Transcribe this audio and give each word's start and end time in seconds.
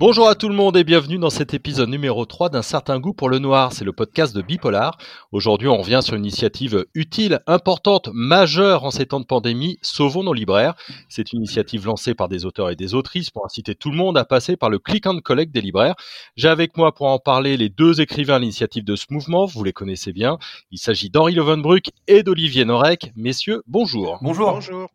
Bonjour 0.00 0.30
à 0.30 0.34
tout 0.34 0.48
le 0.48 0.54
monde 0.54 0.78
et 0.78 0.82
bienvenue 0.82 1.18
dans 1.18 1.28
cet 1.28 1.52
épisode 1.52 1.90
numéro 1.90 2.24
3 2.24 2.48
d'un 2.48 2.62
certain 2.62 2.98
goût 2.98 3.12
pour 3.12 3.28
le 3.28 3.38
noir. 3.38 3.74
C'est 3.74 3.84
le 3.84 3.92
podcast 3.92 4.34
de 4.34 4.40
Bipolar. 4.40 4.96
Aujourd'hui, 5.30 5.68
on 5.68 5.76
revient 5.76 6.00
sur 6.02 6.14
une 6.14 6.24
initiative 6.24 6.86
utile, 6.94 7.40
importante, 7.46 8.08
majeure 8.14 8.84
en 8.84 8.90
ces 8.90 9.04
temps 9.04 9.20
de 9.20 9.26
pandémie. 9.26 9.76
Sauvons 9.82 10.22
nos 10.22 10.32
libraires. 10.32 10.74
C'est 11.10 11.34
une 11.34 11.40
initiative 11.40 11.84
lancée 11.84 12.14
par 12.14 12.30
des 12.30 12.46
auteurs 12.46 12.70
et 12.70 12.76
des 12.76 12.94
autrices 12.94 13.28
pour 13.28 13.44
inciter 13.44 13.74
tout 13.74 13.90
le 13.90 13.98
monde 13.98 14.16
à 14.16 14.24
passer 14.24 14.56
par 14.56 14.70
le 14.70 14.78
click 14.78 15.06
and 15.06 15.18
collect 15.18 15.52
des 15.52 15.60
libraires. 15.60 15.96
J'ai 16.34 16.48
avec 16.48 16.78
moi 16.78 16.94
pour 16.94 17.08
en 17.08 17.18
parler 17.18 17.58
les 17.58 17.68
deux 17.68 18.00
écrivains 18.00 18.36
à 18.36 18.38
l'initiative 18.38 18.84
de 18.84 18.96
ce 18.96 19.04
mouvement. 19.10 19.44
Vous 19.44 19.64
les 19.64 19.74
connaissez 19.74 20.14
bien. 20.14 20.38
Il 20.70 20.78
s'agit 20.78 21.10
d'Henri 21.10 21.34
Levenbruck 21.34 21.90
et 22.08 22.22
d'Olivier 22.22 22.64
Norek. 22.64 23.12
Messieurs, 23.16 23.62
bonjour. 23.66 24.16
Bonjour. 24.22 24.54
Bonjour. 24.54 24.88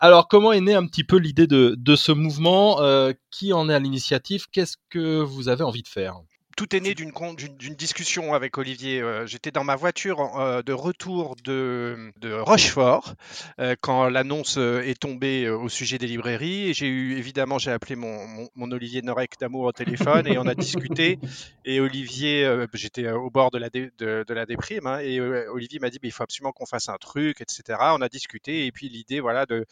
Alors, 0.00 0.28
comment 0.28 0.52
est 0.52 0.60
née 0.60 0.74
un 0.74 0.86
petit 0.86 1.04
peu 1.04 1.16
l'idée 1.16 1.46
de, 1.46 1.96
ce 1.96 2.12
mouvement? 2.12 2.80
Euh, 2.80 3.12
Qui 3.30 3.52
en 3.52 3.68
est 3.68 3.74
à 3.74 3.78
l'initiative? 3.78 4.46
Qu'est-ce 4.50 4.76
que 4.90 5.20
vous 5.20 5.48
avez 5.48 5.64
envie 5.64 5.82
de 5.82 5.88
faire? 5.88 6.20
Tout 6.56 6.74
est 6.74 6.80
né 6.80 6.94
d'une 6.94 7.74
discussion 7.76 8.34
avec 8.34 8.58
Olivier. 8.58 9.00
Euh, 9.00 9.26
j'étais 9.26 9.50
dans 9.50 9.64
ma 9.64 9.76
voiture 9.76 10.38
euh, 10.38 10.62
de 10.62 10.72
retour 10.72 11.36
de, 11.44 12.12
Rochefort 12.22 13.14
euh, 13.58 13.74
quand 13.80 14.08
l'annonce 14.08 14.56
est 14.56 14.98
tombée 15.00 15.48
au 15.48 15.68
sujet 15.68 15.98
des 15.98 16.06
librairies. 16.06 16.70
Et 16.70 16.74
j'ai 16.74 16.86
eu, 16.86 17.16
évidemment, 17.16 17.58
j'ai 17.58 17.70
appelé 17.70 17.96
mon, 17.96 18.48
Olivier 18.56 19.02
Norek 19.02 19.38
d'amour 19.40 19.64
au 19.64 19.72
téléphone 19.72 20.26
et 20.26 20.38
on 20.38 20.46
a 20.46 20.54
discuté. 20.54 21.18
Et 21.64 21.80
Olivier, 21.80 22.66
j'étais 22.72 23.10
au 23.10 23.30
bord 23.30 23.50
de 23.50 23.58
la, 23.58 23.70
de, 23.70 24.24
la 24.28 24.46
déprime, 24.46 24.86
hein, 24.86 24.98
et 25.00 25.20
Olivier 25.20 25.78
m'a 25.78 25.90
dit 25.90 25.98
bah, 25.98 26.08
il 26.08 26.12
faut 26.12 26.22
absolument 26.22 26.52
qu'on 26.52 26.66
fasse 26.66 26.88
un 26.88 26.96
truc, 26.96 27.40
etc. 27.40 27.78
On 27.92 28.00
a 28.00 28.08
discuté 28.08 28.66
et 28.66 28.72
puis 28.72 28.88
l'idée, 28.88 29.20
voilà, 29.20 29.46
de 29.46 29.66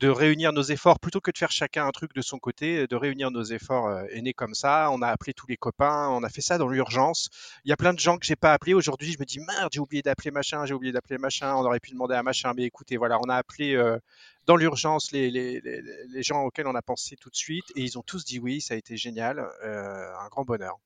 de 0.00 0.08
réunir 0.08 0.52
nos 0.52 0.62
efforts 0.62 0.98
plutôt 0.98 1.20
que 1.20 1.30
de 1.30 1.38
faire 1.38 1.52
chacun 1.52 1.86
un 1.86 1.92
truc 1.92 2.14
de 2.14 2.22
son 2.22 2.38
côté, 2.38 2.86
de 2.86 2.96
réunir 2.96 3.30
nos 3.30 3.44
efforts 3.44 3.86
euh, 3.86 4.04
est 4.10 4.22
né 4.22 4.32
comme 4.32 4.54
ça. 4.54 4.90
On 4.90 5.02
a 5.02 5.08
appelé 5.08 5.32
tous 5.32 5.46
les 5.46 5.56
copains, 5.56 6.08
on 6.08 6.22
a 6.22 6.28
fait 6.28 6.40
ça 6.40 6.58
dans 6.58 6.68
l'urgence. 6.68 7.28
Il 7.64 7.68
y 7.68 7.72
a 7.72 7.76
plein 7.76 7.94
de 7.94 8.00
gens 8.00 8.18
que 8.18 8.26
j'ai 8.26 8.36
pas 8.36 8.52
appelés 8.52 8.74
aujourd'hui. 8.74 9.12
Je 9.12 9.18
me 9.20 9.24
dis 9.24 9.38
merde, 9.38 9.70
j'ai 9.72 9.80
oublié 9.80 10.02
d'appeler 10.02 10.30
machin, 10.30 10.66
j'ai 10.66 10.74
oublié 10.74 10.92
d'appeler 10.92 11.18
machin. 11.18 11.54
On 11.54 11.64
aurait 11.64 11.80
pu 11.80 11.92
demander 11.92 12.14
à 12.14 12.22
machin, 12.22 12.52
mais 12.56 12.64
écoutez, 12.64 12.96
voilà, 12.96 13.18
on 13.20 13.28
a 13.28 13.36
appelé 13.36 13.74
euh, 13.76 13.98
dans 14.46 14.56
l'urgence 14.56 15.12
les, 15.12 15.30
les, 15.30 15.60
les, 15.60 16.22
gens 16.22 16.42
auxquels 16.42 16.66
on 16.66 16.74
a 16.74 16.82
pensé 16.82 17.16
tout 17.16 17.30
de 17.30 17.36
suite 17.36 17.64
et 17.76 17.82
ils 17.82 17.98
ont 17.98 18.02
tous 18.02 18.24
dit 18.24 18.40
oui. 18.40 18.60
Ça 18.60 18.74
a 18.74 18.76
été 18.76 18.96
génial, 18.96 19.38
euh, 19.64 20.12
un 20.18 20.28
grand 20.28 20.44
bonheur. 20.44 20.78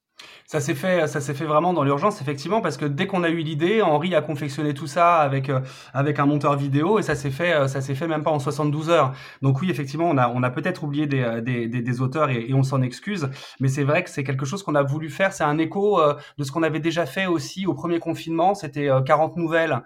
Ça 0.46 0.60
s'est 0.60 0.74
fait, 0.74 1.06
ça 1.06 1.20
s'est 1.20 1.34
fait 1.34 1.44
vraiment 1.44 1.74
dans 1.74 1.84
l'urgence, 1.84 2.22
effectivement, 2.22 2.62
parce 2.62 2.78
que 2.78 2.86
dès 2.86 3.06
qu'on 3.06 3.22
a 3.22 3.28
eu 3.28 3.40
l'idée, 3.40 3.82
Henri 3.82 4.14
a 4.14 4.22
confectionné 4.22 4.72
tout 4.72 4.86
ça 4.86 5.16
avec 5.18 5.50
euh, 5.50 5.60
avec 5.92 6.18
un 6.18 6.26
monteur 6.26 6.56
vidéo 6.56 6.98
et 6.98 7.02
ça 7.02 7.14
s'est 7.14 7.30
fait, 7.30 7.52
euh, 7.52 7.68
ça 7.68 7.82
s'est 7.82 7.94
fait 7.94 8.08
même 8.08 8.22
pas 8.22 8.30
en 8.30 8.38
72 8.38 8.88
heures. 8.88 9.12
Donc 9.42 9.60
oui, 9.60 9.70
effectivement, 9.70 10.08
on 10.08 10.16
a 10.16 10.28
on 10.28 10.42
a 10.42 10.50
peut-être 10.50 10.84
oublié 10.84 11.06
des, 11.06 11.20
euh, 11.20 11.40
des, 11.42 11.68
des, 11.68 12.00
auteurs 12.00 12.30
et, 12.30 12.52
on 12.54 12.62
s'en 12.62 12.80
excuse, 12.80 13.28
mais 13.60 13.68
c'est 13.68 13.84
vrai 13.84 14.02
que 14.02 14.10
c'est 14.10 14.24
quelque 14.24 14.46
chose 14.46 14.62
qu'on 14.62 14.74
a 14.74 14.82
voulu 14.82 15.10
faire. 15.10 15.34
C'est 15.34 15.44
un 15.44 15.58
écho 15.58 16.00
de 16.38 16.44
ce 16.44 16.50
qu'on 16.50 16.62
avait 16.62 16.80
déjà 16.80 17.04
fait 17.04 17.26
aussi 17.26 17.66
au 17.66 17.74
premier 17.74 18.00
confinement. 18.00 18.54
C'était 18.54 18.88
40 19.04 19.36
nouvelles 19.36 19.82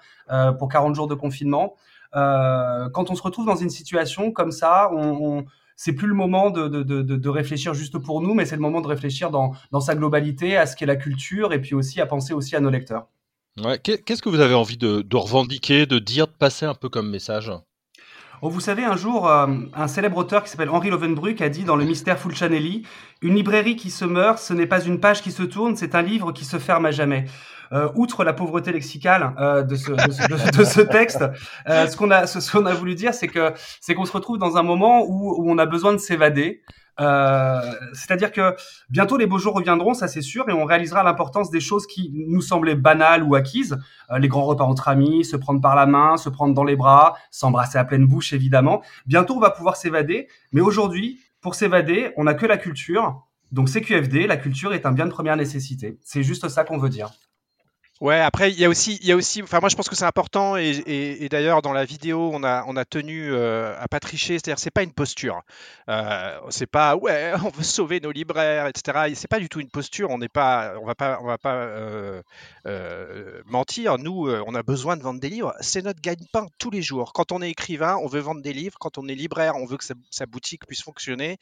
pour 0.58 0.68
40 0.68 0.94
jours 0.94 1.08
de 1.08 1.14
confinement. 1.14 1.74
quand 2.12 3.10
on 3.10 3.14
se 3.14 3.22
retrouve 3.22 3.46
dans 3.46 3.56
une 3.56 3.70
situation 3.70 4.30
comme 4.30 4.52
ça, 4.52 4.90
on, 4.94 5.40
on 5.40 5.44
c'est 5.76 5.92
plus 5.92 6.06
le 6.06 6.14
moment 6.14 6.50
de, 6.50 6.68
de, 6.68 6.82
de, 6.82 7.02
de, 7.02 7.28
réfléchir 7.28 7.74
juste 7.74 7.98
pour 7.98 8.20
nous, 8.20 8.34
mais 8.34 8.46
c'est 8.46 8.56
le 8.56 8.62
moment 8.62 8.80
de 8.80 8.88
réfléchir 8.88 9.30
dans, 9.30 9.52
dans 9.70 9.80
sa 9.80 9.94
globalité 9.94 10.56
à 10.56 10.66
ce 10.66 10.76
qu'est 10.76 10.86
la 10.86 10.96
culture 10.96 11.52
et 11.52 11.60
puis 11.60 11.74
aussi 11.74 12.00
à 12.00 12.06
penser 12.06 12.34
aussi 12.34 12.56
à 12.56 12.60
nos 12.60 12.70
lecteurs. 12.70 13.08
Ouais. 13.58 13.78
Qu'est-ce 13.78 14.22
que 14.22 14.28
vous 14.28 14.40
avez 14.40 14.54
envie 14.54 14.78
de, 14.78 15.16
revendiquer, 15.16 15.86
de 15.86 15.98
dire, 15.98 16.26
de 16.26 16.32
passer 16.32 16.64
un 16.64 16.74
peu 16.74 16.88
comme 16.88 17.10
message? 17.10 17.52
Oh, 18.40 18.48
vous 18.48 18.60
savez, 18.60 18.82
un 18.82 18.96
jour, 18.96 19.28
euh, 19.28 19.46
un 19.74 19.86
célèbre 19.86 20.16
auteur 20.16 20.42
qui 20.42 20.50
s'appelle 20.50 20.70
Henri 20.70 20.90
Lovenbruck 20.90 21.40
a 21.40 21.48
dit 21.48 21.62
dans 21.62 21.76
Le 21.76 21.84
Mystère 21.84 22.18
Fulcianelli 22.18 22.82
Une 23.20 23.36
librairie 23.36 23.76
qui 23.76 23.90
se 23.90 24.04
meurt, 24.04 24.38
ce 24.38 24.52
n'est 24.52 24.66
pas 24.66 24.82
une 24.82 24.98
page 24.98 25.22
qui 25.22 25.30
se 25.30 25.44
tourne, 25.44 25.76
c'est 25.76 25.94
un 25.94 26.02
livre 26.02 26.32
qui 26.32 26.44
se 26.44 26.58
ferme 26.58 26.86
à 26.86 26.90
jamais. 26.90 27.26
Euh, 27.72 27.88
outre 27.94 28.22
la 28.24 28.32
pauvreté 28.32 28.70
lexicale 28.70 29.34
euh, 29.38 29.62
de, 29.62 29.76
ce, 29.76 29.92
de, 29.92 30.58
de, 30.58 30.64
ce, 30.64 30.80
texte, 30.98 31.24
euh, 31.68 31.86
ce 31.86 31.96
qu'on 31.96 32.10
a, 32.10 32.26
ce, 32.26 32.52
qu'on 32.52 32.66
a 32.66 32.74
voulu 32.74 32.94
dire, 32.94 33.14
c'est 33.14 33.28
que 33.28 33.54
c'est 33.80 33.94
qu'on 33.94 34.04
se 34.04 34.12
retrouve 34.12 34.36
dans 34.36 34.58
un 34.58 34.62
moment 34.62 35.04
où, 35.06 35.42
où 35.42 35.50
on 35.50 35.56
a 35.56 35.64
besoin 35.64 35.92
de 35.92 35.98
s'évader. 35.98 36.62
Euh, 37.00 37.60
c'est-à-dire 37.94 38.30
que 38.30 38.54
bientôt 38.90 39.16
les 39.16 39.26
beaux 39.26 39.38
jours 39.38 39.54
reviendront, 39.54 39.94
ça 39.94 40.08
c'est 40.08 40.20
sûr, 40.20 40.48
et 40.50 40.52
on 40.52 40.66
réalisera 40.66 41.02
l'importance 41.02 41.50
des 41.50 41.60
choses 41.60 41.86
qui 41.86 42.12
nous 42.28 42.42
semblaient 42.42 42.74
banales 42.74 43.22
ou 43.22 43.34
acquises. 43.34 43.78
Les 44.18 44.28
grands 44.28 44.44
repas 44.44 44.64
entre 44.64 44.88
amis, 44.88 45.24
se 45.24 45.36
prendre 45.36 45.62
par 45.62 45.74
la 45.74 45.86
main, 45.86 46.18
se 46.18 46.28
prendre 46.28 46.54
dans 46.54 46.64
les 46.64 46.76
bras, 46.76 47.16
s'embrasser 47.30 47.78
à 47.78 47.84
pleine 47.84 48.06
bouche 48.06 48.34
évidemment. 48.34 48.82
Bientôt 49.06 49.36
on 49.36 49.40
va 49.40 49.50
pouvoir 49.50 49.76
s'évader, 49.76 50.28
mais 50.52 50.60
aujourd'hui, 50.60 51.20
pour 51.40 51.54
s'évader, 51.54 52.12
on 52.18 52.24
n'a 52.24 52.34
que 52.34 52.46
la 52.46 52.58
culture. 52.58 53.26
Donc 53.50 53.68
CQFD, 53.68 54.26
la 54.26 54.36
culture 54.36 54.74
est 54.74 54.86
un 54.86 54.92
bien 54.92 55.06
de 55.06 55.10
première 55.10 55.36
nécessité. 55.36 55.98
C'est 56.02 56.22
juste 56.22 56.48
ça 56.48 56.64
qu'on 56.64 56.78
veut 56.78 56.90
dire. 56.90 57.10
Ouais, 58.02 58.18
après, 58.18 58.50
il 58.50 58.58
y 58.58 58.64
a 58.64 58.68
aussi, 58.68 58.98
il 59.00 59.06
y 59.06 59.12
a 59.12 59.16
aussi, 59.16 59.44
enfin, 59.44 59.60
moi, 59.60 59.68
je 59.68 59.76
pense 59.76 59.88
que 59.88 59.94
c'est 59.94 60.04
important, 60.04 60.56
et, 60.56 60.70
et, 60.88 61.28
d'ailleurs, 61.28 61.62
dans 61.62 61.72
la 61.72 61.84
vidéo, 61.84 62.32
on 62.34 62.42
a, 62.42 62.64
on 62.66 62.74
a 62.74 62.84
tenu 62.84 63.32
euh, 63.32 63.80
à 63.80 63.86
pas 63.86 64.00
tricher, 64.00 64.40
c'est-à-dire, 64.40 64.58
c'est 64.58 64.72
pas 64.72 64.82
une 64.82 64.92
posture. 64.92 65.42
Euh, 65.88 66.36
c'est 66.50 66.66
pas, 66.66 66.96
ouais, 67.00 67.32
on 67.44 67.50
veut 67.50 67.62
sauver 67.62 68.00
nos 68.00 68.10
libraires, 68.10 68.66
etc. 68.66 69.12
C'est 69.14 69.28
pas 69.28 69.38
du 69.38 69.48
tout 69.48 69.60
une 69.60 69.68
posture, 69.68 70.10
on 70.10 70.18
n'est 70.18 70.28
pas, 70.28 70.74
on 70.82 70.84
va 70.84 70.96
pas, 70.96 71.20
on 71.22 71.26
va 71.26 71.38
pas 71.38 71.54
euh, 71.54 72.22
euh 72.66 73.40
mentir. 73.46 73.98
Nous, 73.98 74.26
euh, 74.26 74.42
on 74.48 74.54
a 74.56 74.64
besoin 74.64 74.96
de 74.96 75.02
vendre 75.02 75.20
des 75.20 75.28
livres, 75.28 75.54
c'est 75.60 75.82
notre 75.82 76.00
gagne-pain 76.00 76.48
tous 76.58 76.70
les 76.70 76.82
jours. 76.82 77.12
Quand 77.12 77.30
on 77.30 77.40
est 77.40 77.50
écrivain, 77.50 77.96
on 78.02 78.08
veut 78.08 78.18
vendre 78.18 78.42
des 78.42 78.52
livres. 78.52 78.78
Quand 78.80 78.98
on 78.98 79.06
est 79.06 79.14
libraire, 79.14 79.54
on 79.54 79.64
veut 79.64 79.76
que 79.76 79.84
sa, 79.84 79.94
sa 80.10 80.26
boutique 80.26 80.66
puisse 80.66 80.82
fonctionner. 80.82 81.38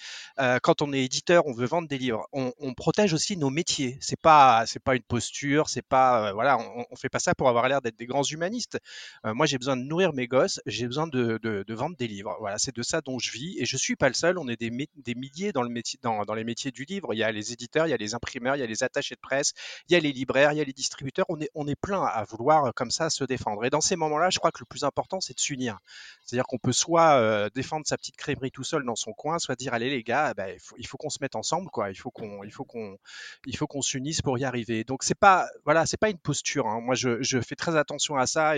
quand 0.63 0.83
on 0.83 0.93
est 0.93 1.05
éditeur, 1.05 1.47
on 1.47 1.55
veut 1.55 1.65
vendre 1.65 1.89
des 1.89 1.97
livres. 1.97 2.27
On, 2.35 2.53
on 2.61 2.75
protège 2.75 3.15
aussi 3.15 3.39
nos 3.39 3.49
métiers. 3.49 3.97
C'est 4.03 4.21
pas, 4.21 4.65
c'est 4.67 4.83
pas 4.83 4.95
une 4.95 5.03
posture, 5.03 5.71
c'est 5.71 5.81
pas, 5.81 6.35
voilà 6.35 6.50
on, 6.59 6.87
on 6.91 6.97
fait 6.97 7.09
pas 7.09 7.19
ça 7.19 7.35
pour 7.35 7.49
avoir 7.49 7.69
l'air 7.69 7.81
d'être 7.81 7.97
des 7.97 8.07
grands 8.07 8.23
humanistes. 8.23 8.79
Euh, 9.25 9.35
moi, 9.35 9.47
j'ai 9.47 9.59
besoin 9.59 9.77
de 9.77 9.83
nourrir 9.83 10.13
mes 10.13 10.27
gosses, 10.27 10.61
j'ai 10.67 10.87
besoin 10.87 11.07
de, 11.07 11.65
vendre 11.69 11.97
des 11.97 12.09
livres. 12.09 12.37
Voilà, 12.41 12.59
c'est 12.59 12.75
de 12.75 12.83
ça 12.83 13.01
dont 13.01 13.19
je 13.19 13.31
vis. 13.31 13.57
Et 13.59 13.65
je 13.65 13.77
suis 13.77 13.97
pas 13.97 14.09
le 14.09 14.15
seul. 14.15 14.39
On 14.39 14.49
est 14.49 14.61
des, 14.61 14.71
milliers 14.71 15.53
dans, 15.53 15.63
les 15.63 16.45
métiers 16.45 16.71
du 16.71 16.85
livre. 16.85 17.15
Il 17.15 17.19
y 17.19 17.23
a 17.23 17.33
les 17.33 17.53
éditeurs, 17.53 17.87
il 17.87 17.91
y 17.91 17.95
a 17.95 17.97
les 17.97 18.15
imprimeurs, 18.15 18.57
il 18.57 18.61
y 18.61 18.63
a 18.63 18.67
les 18.67 18.83
attachés 18.83 19.15
de 19.15 19.21
presse, 19.21 19.53
il 19.89 19.93
y 19.93 19.97
a 19.97 20.01
les 20.01 20.13
libraires, 20.13 20.53
il 20.53 20.59
y 20.59 20.61
a 20.61 20.65
les 20.65 20.73
distributeurs. 20.73 21.27
On 21.29 21.67
est, 21.67 21.81
plein 21.81 22.03
à 22.03 22.25
vouloir 22.25 22.67
euh, 22.67 22.71
comme 22.75 22.91
ça 22.91 23.09
se 23.11 23.25
défendre. 23.25 23.65
Et 23.65 23.71
dans 23.71 23.81
ces 23.81 23.97
moments-là, 23.97 24.29
je 24.31 24.39
crois 24.39 24.51
que 24.51 24.59
le 24.61 24.67
plus 24.67 24.85
important, 24.85 25.21
c'est 25.21 25.35
de 25.35 25.41
s'unir. 25.41 25.79
C'est-à-dire 26.27 26.45
qu'on 26.45 26.59
peut 26.59 26.73
soit 26.73 27.15
euh, 27.15 27.49
défendre 27.55 27.87
sa 27.87 27.97
petite 27.97 28.17
crèmerie 28.17 28.51
tout 28.51 28.65
seul 28.65 28.85
dans 28.85 28.97
son 28.97 29.13
coin, 29.13 29.39
soit 29.39 29.57
dire 29.57 29.73
allez 29.73 29.89
les 29.89 30.03
gars, 30.03 30.35
bah, 30.35 30.47
il 30.77 30.87
faut, 30.87 30.97
qu'on 30.99 31.11
se 31.11 31.19
mette 31.21 31.37
ensemble, 31.37 31.71
quoi. 31.71 31.91
Il 31.91 31.97
faut 31.97 32.11
qu'on 32.11 33.83
s'unisse 33.83 34.21
pour 34.21 34.39
y 34.39 34.45
arriver. 34.45 34.85
Donc 34.85 35.05
c'est 35.05 35.15
pas, 35.15 35.49
voilà, 35.65 35.87
c'est 35.87 35.97
pas 35.97 36.11
une 36.11 36.19
posture. 36.19 36.40
Hein. 36.67 36.81
Moi, 36.81 36.95
je, 36.95 37.41
fais 37.41 37.57
très 37.57 37.77
attention 37.77 38.17
à 38.17 38.27
ça. 38.27 38.55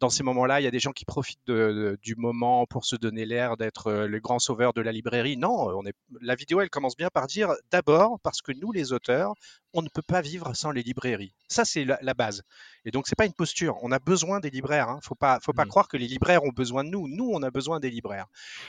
Dans 0.00 0.10
ces 0.10 0.22
moments-là, 0.22 0.60
il 0.60 0.64
y 0.64 0.66
a 0.66 0.70
des 0.70 0.78
gens 0.78 0.92
qui 0.92 1.04
profitent 1.04 1.50
du 1.50 2.14
moment 2.16 2.66
pour 2.66 2.84
se 2.84 2.96
donner 2.96 3.24
l'air 3.24 3.56
d'être 3.56 3.88
euh, 3.88 4.06
le 4.06 4.20
grand 4.20 4.38
sauveur 4.38 4.72
de 4.72 4.80
la 4.80 4.92
librairie. 4.92 5.36
Non, 5.36 5.68
on 5.76 5.84
est, 5.86 5.94
la 6.20 6.34
vidéo, 6.34 6.60
elle 6.60 6.70
commence 6.70 6.96
bien 6.96 7.08
par 7.08 7.26
dire 7.26 7.54
d'abord 7.70 8.18
parce 8.20 8.42
que 8.42 8.52
nous, 8.52 8.72
les 8.72 8.92
auteurs, 8.92 9.34
on 9.74 9.82
ne 9.82 9.88
peut 9.88 10.02
pas 10.02 10.20
vivre 10.20 10.54
sans 10.54 10.70
les 10.70 10.82
librairies. 10.82 11.32
Ça, 11.48 11.64
c'est 11.64 11.84
la, 11.84 12.14
base. 12.14 12.42
Et 12.84 12.90
donc, 12.90 13.06
c'est 13.06 13.16
pas 13.16 13.26
une 13.26 13.34
posture. 13.34 13.76
On 13.82 13.92
a 13.92 13.98
besoin 13.98 14.40
des 14.40 14.50
libraires. 14.50 14.88
Hein. 14.88 15.00
Faut 15.02 15.14
pas, 15.14 15.38
faut 15.40 15.52
pas 15.52 15.64
mmh. 15.64 15.68
croire 15.68 15.88
que 15.88 15.96
les 15.96 16.06
libraires 16.06 16.42
ont 16.44 16.50
besoin 16.50 16.84
de 16.84 16.88
nous. 16.88 17.06
Nous, 17.08 17.30
on 17.32 17.42
a 17.42 17.50
besoin 17.50 17.80
des 17.80 17.90
libraires. 17.90 18.26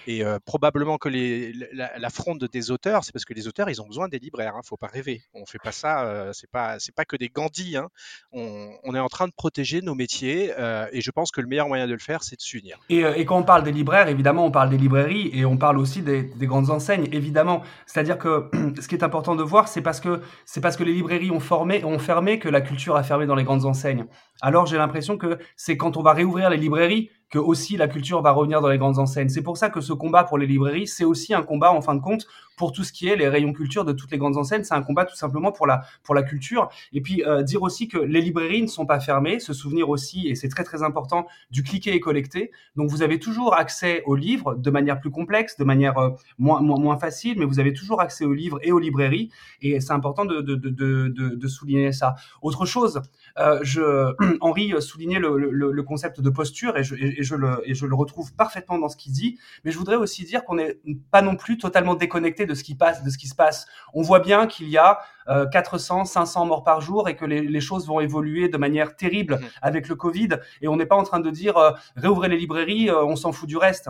Et 0.08 0.24
euh, 0.24 0.40
probablement 0.44 0.98
que 0.98 1.10
les, 1.10 1.54
la, 1.74 2.10
fronde 2.10 2.44
des 2.52 2.72
auteurs, 2.72 3.04
c'est 3.04 3.12
parce 3.12 3.26
que 3.26 3.34
les 3.34 3.48
auteurs, 3.48 3.70
ils 3.70 3.82
ont 3.82 3.88
besoin 3.88 4.08
des 4.08 4.20
libraires. 4.20 4.56
Hein. 4.56 4.62
Faut 4.64 4.78
pas 4.78 4.88
rêver. 4.88 5.24
On 5.34 5.46
fait 5.46 5.60
pas 5.60 5.72
ça. 5.72 6.06
Euh, 6.06 6.34
c'est 6.34 6.50
pas, 6.50 6.80
c'est 6.80 6.94
pas 6.94 7.06
que 7.06 7.16
des 7.16 7.30
Gandhi. 7.30 7.78
Hein. 7.78 7.89
On, 8.32 8.96
est 8.96 9.00
en 9.00 9.08
train 9.08 9.28
de 9.28 9.34
protéger 9.34 9.82
nos 9.82 9.96
métiers. 9.96 10.52
Euh, 10.58 10.88
et 10.92 11.02
je 11.02 11.12
pense 11.12 11.32
que 11.32 11.42
le 11.42 11.48
meilleur 11.48 11.68
moyen 11.68 11.88
de 11.88 11.94
le 11.94 12.00
faire, 12.00 12.24
c'est 12.24 12.36
de 12.36 12.42
s'unir. 12.42 12.78
Et, 12.90 13.00
et, 13.00 13.26
quand 13.26 13.38
on 13.38 13.44
parle 13.44 13.64
des 13.64 13.72
libraires, 13.72 14.08
évidemment, 14.08 14.46
on 14.46 14.52
parle 14.52 14.70
des 14.70 14.78
librairies 14.78 15.30
et 15.34 15.46
on 15.46 15.58
parle 15.58 15.78
aussi 15.78 16.02
des, 16.02 16.24
des 16.24 16.48
grandes 16.48 16.70
enseignes, 16.70 17.08
évidemment. 17.12 17.64
C'est-à-dire 17.86 18.18
que 18.18 18.50
ce 18.82 18.88
qui 18.88 18.96
est 18.96 19.04
important 19.04 19.36
de 19.36 19.44
voir, 19.44 19.68
c'est 19.68 19.82
parce 19.82 20.00
que 20.00 20.22
c'est 20.46 20.62
parce 20.62 20.78
que 20.78 20.84
les 20.84 20.94
librairies 20.94 21.32
ont 21.32 21.40
ont 21.40 22.00
fermé 22.00 22.40
que 22.40 22.50
la 22.50 22.62
culture 22.62 22.96
a 22.96 23.04
fermé 23.04 23.26
dans 23.26 23.36
les 23.36 23.44
grandes 23.44 23.66
enseignes. 23.66 24.06
Alors 24.42 24.66
j'ai 24.66 24.78
l'impression 24.78 25.18
que 25.18 25.40
c'est 25.56 25.78
quand 25.78 25.98
on 25.98 26.02
va 26.02 26.14
réouvrir 26.14 26.50
les 26.50 26.58
librairies 26.58 27.10
que 27.30 27.38
aussi 27.38 27.78
la 27.78 27.88
culture 27.88 28.22
va 28.22 28.32
revenir 28.32 28.62
dans 28.62 28.70
les 28.70 28.78
grandes 28.78 29.00
enseignes. 29.00 29.30
C'est 29.30 29.44
pour 29.44 29.58
ça 29.58 29.70
que 29.70 29.82
ce 29.82 29.94
combat 29.94 30.24
pour 30.24 30.38
les 30.38 30.48
librairies, 30.48 30.88
c'est 30.88 31.06
aussi 31.06 31.34
un 31.34 31.44
combat 31.44 31.72
en 31.72 31.82
fin 31.82 31.96
de 31.96 32.02
compte 32.02 32.26
pour 32.58 32.74
tout 32.74 32.84
ce 32.84 32.92
qui 32.92 33.08
est 33.08 33.16
les 33.16 33.30
rayons 33.30 33.54
culture 33.54 33.86
de 33.86 33.94
toutes 33.94 34.12
les 34.12 34.18
grandes 34.18 34.36
enseignes. 34.36 34.64
C'est 34.64 34.74
un 34.74 34.82
combat 34.82 35.06
tout 35.06 35.16
simplement 35.16 35.52
pour 35.52 35.66
la 35.66 35.82
pour 36.04 36.14
la 36.14 36.24
culture. 36.24 36.70
Et 36.92 37.02
puis 37.02 37.24
euh, 37.26 37.42
dire 37.44 37.62
aussi 37.62 37.88
que 37.88 37.98
les 37.98 38.22
librairies 38.22 38.62
ne 38.62 38.68
sont 38.68 38.86
pas 38.86 39.00
fermées, 39.00 39.40
se 39.40 39.54
souvenir 39.54 39.90
aussi 39.90 40.28
et 40.28 40.36
c'est 40.36 40.50
très 40.50 40.64
très 40.64 40.84
important 40.84 41.26
du 41.52 41.64
cliquer 41.64 41.94
et 41.94 42.00
collecter. 42.00 42.52
Donc 42.76 42.90
vous 42.90 43.02
avez 43.02 43.20
toujours 43.20 43.54
accès 43.54 44.04
aux 44.06 44.16
livres 44.16 44.56
de 44.56 44.70
manière 44.72 45.00
plus 45.00 45.12
complexe, 45.12 45.56
de 45.58 45.64
manière 45.64 45.98
euh, 45.98 46.10
moins, 46.38 46.62
moins, 46.62 46.80
moins 46.80 46.98
facile, 46.98 47.40
mais 47.40 47.46
vous 47.46 47.60
avez 47.60 47.74
toujours 47.74 48.02
accès 48.02 48.26
aux 48.26 48.34
livres 48.34 48.60
et 48.62 48.72
aux 48.72 48.80
librairies. 48.80 49.32
Et 49.62 49.80
c'est 49.80 49.94
important 49.94 50.26
de, 50.26 50.42
de, 50.42 50.56
de, 50.56 50.70
de, 50.70 51.30
de 51.36 51.48
souligner 51.48 51.92
ça. 51.94 52.16
Autre 52.42 52.66
chose, 52.66 53.02
euh, 53.38 53.60
je 53.62 54.16
Henri 54.42 54.74
soulignait 54.82 55.20
le, 55.20 55.38
le, 55.38 55.72
le, 55.72 55.84
concept 55.84 56.22
de 56.22 56.30
posture 56.30 56.78
et 56.78 56.84
je, 56.84 56.96
et 56.96 57.20
et, 57.20 57.24
je 57.24 57.36
le, 57.36 57.62
et 57.66 57.74
je 57.74 57.86
le 57.86 57.96
retrouve 57.96 58.34
parfaitement 58.34 58.78
dans 58.78 58.90
ce 58.90 58.98
qu'il 58.98 59.12
dit. 59.12 59.38
Mais 59.64 59.72
je 59.72 59.78
voudrais 59.78 59.96
aussi 59.96 60.26
dire 60.26 60.44
qu'on 60.44 60.56
n'est 60.56 60.80
pas 61.12 61.22
non 61.22 61.36
plus 61.36 61.58
totalement 61.58 61.96
déconnecté 61.96 62.46
de 62.46 62.54
ce 62.54 62.64
qui 62.64 62.76
passe, 62.76 63.04
de 63.04 63.10
ce 63.10 63.18
qui 63.18 63.28
se 63.28 63.36
passe. 63.36 63.68
On 63.94 64.02
voit 64.02 64.20
bien 64.20 64.48
qu'il 64.48 64.70
y 64.70 64.78
a 64.78 65.00
400, 65.52 66.06
500 66.06 66.46
morts 66.46 66.64
par 66.64 66.82
jour 66.82 67.08
et 67.08 67.16
que 67.16 67.26
les, 67.26 67.42
les, 67.42 67.62
choses 67.62 67.86
vont 67.88 68.00
évoluer 68.00 68.50
de 68.50 68.58
manière 68.58 68.96
terrible 68.96 69.36
mmh. 69.36 69.46
avec 69.62 69.88
le 69.88 69.96
Covid. 69.96 70.30
Et 70.62 70.68
on 70.68 70.76
n'est 70.76 70.88
pas 70.88 70.96
en 70.96 71.04
train 71.04 71.20
de 71.20 71.30
dire 71.30 71.56
réouvrez 71.96 72.30
les 72.30 72.38
librairies, 72.38 72.90
on 72.92 73.16
s'en 73.16 73.32
fout 73.32 73.48
du 73.48 73.58
reste 73.58 73.90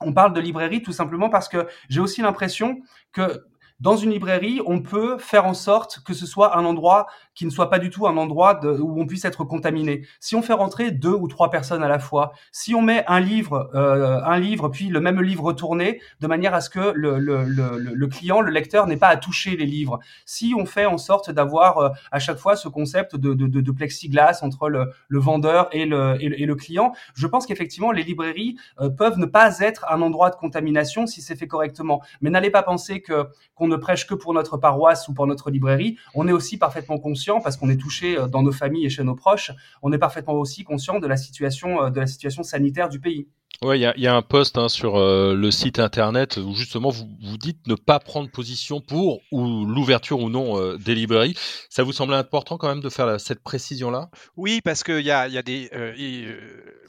on 0.00 0.12
parle 0.12 0.32
de 0.32 0.40
librairie 0.40 0.82
tout 0.82 0.92
simplement 0.92 1.28
parce 1.28 1.48
que 1.48 1.66
j'ai 1.88 2.00
aussi 2.00 2.22
l'impression 2.22 2.80
que 3.12 3.44
dans 3.80 3.96
une 3.96 4.10
librairie, 4.10 4.60
on 4.66 4.82
peut 4.82 5.18
faire 5.18 5.46
en 5.46 5.54
sorte 5.54 6.00
que 6.00 6.12
ce 6.12 6.26
soit 6.26 6.56
un 6.56 6.64
endroit 6.64 7.06
qui 7.38 7.46
ne 7.46 7.50
soit 7.50 7.70
pas 7.70 7.78
du 7.78 7.88
tout 7.88 8.08
un 8.08 8.16
endroit 8.16 8.58
où 8.64 9.00
on 9.00 9.06
puisse 9.06 9.24
être 9.24 9.44
contaminé. 9.44 10.04
Si 10.18 10.34
on 10.34 10.42
fait 10.42 10.54
rentrer 10.54 10.90
deux 10.90 11.12
ou 11.12 11.28
trois 11.28 11.50
personnes 11.50 11.84
à 11.84 11.88
la 11.88 12.00
fois, 12.00 12.32
si 12.50 12.74
on 12.74 12.82
met 12.82 13.04
un 13.06 13.20
livre, 13.20 13.70
euh, 13.76 14.20
un 14.24 14.40
livre, 14.40 14.68
puis 14.70 14.88
le 14.88 14.98
même 14.98 15.22
livre 15.22 15.44
retourné, 15.44 16.00
de 16.18 16.26
manière 16.26 16.52
à 16.52 16.60
ce 16.60 16.68
que 16.68 16.92
le, 16.96 18.06
client, 18.08 18.40
le 18.40 18.50
lecteur, 18.50 18.88
n'ait 18.88 18.96
pas 18.96 19.06
à 19.06 19.16
toucher 19.16 19.56
les 19.56 19.66
livres. 19.66 20.00
Si 20.26 20.52
on 20.58 20.66
fait 20.66 20.86
en 20.86 20.98
sorte 20.98 21.30
d'avoir 21.30 21.78
euh, 21.78 21.90
à 22.10 22.18
chaque 22.18 22.38
fois 22.38 22.56
ce 22.56 22.66
concept 22.66 23.14
de, 23.14 23.70
plexiglas 23.70 24.40
entre 24.42 24.68
le, 24.68 24.90
vendeur 25.08 25.68
et 25.70 25.86
le, 25.86 26.54
client, 26.56 26.92
je 27.14 27.28
pense 27.28 27.46
qu'effectivement 27.46 27.92
les 27.92 28.02
librairies 28.02 28.56
euh, 28.80 28.90
peuvent 28.90 29.18
ne 29.20 29.26
pas 29.26 29.60
être 29.60 29.86
un 29.88 30.02
endroit 30.02 30.30
de 30.30 30.34
contamination 30.34 31.06
si 31.06 31.22
c'est 31.22 31.36
fait 31.36 31.46
correctement. 31.46 32.02
Mais 32.20 32.30
n'allez 32.30 32.50
pas 32.50 32.64
penser 32.64 33.00
qu'on 33.00 33.68
ne 33.68 33.76
prêche 33.76 34.08
que 34.08 34.14
pour 34.14 34.34
notre 34.34 34.56
paroisse 34.56 35.06
ou 35.06 35.14
pour 35.14 35.28
notre 35.28 35.52
librairie. 35.52 35.98
On 36.16 36.26
est 36.26 36.32
aussi 36.32 36.58
parfaitement 36.58 36.98
conscient 36.98 37.27
parce 37.42 37.56
qu'on 37.56 37.70
est 37.70 37.76
touché 37.76 38.18
euh, 38.18 38.26
dans 38.26 38.42
nos 38.42 38.52
familles 38.52 38.86
et 38.86 38.90
chez 38.90 39.04
nos 39.04 39.14
proches, 39.14 39.52
on 39.82 39.92
est 39.92 39.98
parfaitement 39.98 40.34
aussi 40.34 40.64
conscient 40.64 40.98
de 40.98 41.06
la 41.06 41.16
situation, 41.16 41.82
euh, 41.82 41.90
de 41.90 42.00
la 42.00 42.06
situation 42.06 42.42
sanitaire 42.42 42.88
du 42.88 43.00
pays. 43.00 43.28
Oui, 43.60 43.80
il 43.80 44.00
y, 44.02 44.06
a, 44.06 44.14
un 44.14 44.22
post 44.22 44.56
hein, 44.56 44.68
sur 44.68 44.96
euh, 44.96 45.34
le 45.34 45.50
site 45.50 45.80
internet 45.80 46.36
où 46.36 46.54
justement 46.54 46.90
vous, 46.90 47.08
vous 47.20 47.38
dites 47.38 47.66
ne 47.66 47.74
pas 47.74 47.98
prendre 47.98 48.30
position 48.30 48.80
pour 48.80 49.20
ou 49.32 49.66
l'ouverture 49.66 50.20
ou 50.20 50.30
non 50.30 50.56
euh, 50.56 50.78
des 50.78 50.94
librairies. 50.94 51.34
Ça 51.68 51.82
vous 51.82 51.92
semble 51.92 52.14
important 52.14 52.56
quand 52.56 52.68
même 52.68 52.80
de 52.80 52.88
faire 52.88 53.20
cette 53.20 53.42
précision-là? 53.42 54.10
Oui, 54.36 54.60
parce 54.62 54.84
qu'il 54.84 55.00
y 55.00 55.10
a, 55.10 55.26
y 55.26 55.36
a, 55.36 55.42
des... 55.42 55.70
Euh, 55.72 55.92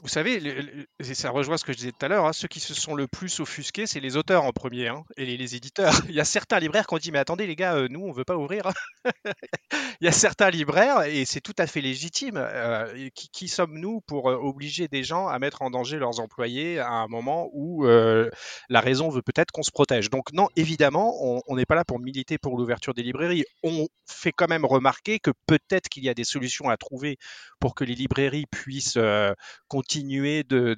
vous 0.00 0.08
savez, 0.08 0.40
ça 1.00 1.30
rejoint 1.30 1.56
ce 1.56 1.64
que 1.64 1.72
je 1.72 1.78
disais 1.78 1.90
tout 1.90 2.06
à 2.06 2.08
l'heure, 2.08 2.24
hein, 2.24 2.32
ceux 2.32 2.46
qui 2.46 2.60
se 2.60 2.72
sont 2.72 2.94
le 2.94 3.08
plus 3.08 3.40
offusqués, 3.40 3.88
c'est 3.88 3.98
les 3.98 4.16
auteurs 4.16 4.44
en 4.44 4.52
premier 4.52 4.86
hein, 4.86 5.02
et 5.16 5.26
les, 5.26 5.56
éditeurs. 5.56 5.92
Il 6.08 6.14
y 6.14 6.20
a 6.20 6.24
certains 6.24 6.60
libraires 6.60 6.86
qui 6.86 6.94
ont 6.94 6.98
dit 6.98 7.10
mais 7.10 7.18
attendez 7.18 7.48
les 7.48 7.56
gars, 7.56 7.88
nous 7.88 8.00
on 8.00 8.12
veut 8.12 8.24
pas 8.24 8.36
ouvrir. 8.36 8.70
il 10.00 10.04
y 10.04 10.08
a 10.08 10.12
certains 10.12 10.50
libraires, 10.50 11.02
et 11.02 11.24
c'est 11.24 11.40
tout 11.40 11.54
à 11.58 11.66
fait 11.66 11.80
légitime, 11.80 12.44
qui, 13.14 13.28
qui 13.30 13.48
sommes-nous 13.48 14.00
pour 14.02 14.26
obliger 14.26 14.88
des 14.88 15.04
gens 15.04 15.28
à 15.28 15.38
mettre 15.38 15.62
en 15.62 15.70
danger 15.70 15.98
leurs 15.98 16.20
employés 16.20 16.78
à 16.78 16.90
un 16.90 17.08
moment 17.08 17.48
où 17.52 17.86
euh, 17.86 18.30
la 18.68 18.80
raison 18.80 19.08
veut 19.08 19.22
peut-être 19.22 19.50
qu'on 19.50 19.62
se 19.62 19.70
protège? 19.70 20.10
Donc 20.10 20.32
non, 20.32 20.48
évidemment, 20.56 21.14
on 21.46 21.56
n'est 21.56 21.66
pas 21.66 21.74
là 21.74 21.84
pour 21.84 22.00
militer 22.00 22.38
pour 22.38 22.56
l'ouverture 22.56 22.94
des 22.94 23.02
librairies. 23.02 23.44
On 23.62 23.86
fait 24.06 24.32
quand 24.32 24.48
même 24.48 24.64
remarquer 24.64 25.18
que 25.18 25.30
peut-être 25.46 25.88
qu'il 25.88 26.04
y 26.04 26.08
a 26.08 26.14
des 26.14 26.24
solutions 26.24 26.68
à 26.68 26.76
trouver 26.76 27.16
pour 27.60 27.74
que 27.74 27.84
les 27.84 27.94
librairies 27.94 28.46
puissent 28.50 28.96
euh, 28.96 29.32
continuer 29.68 30.44
de, 30.44 30.74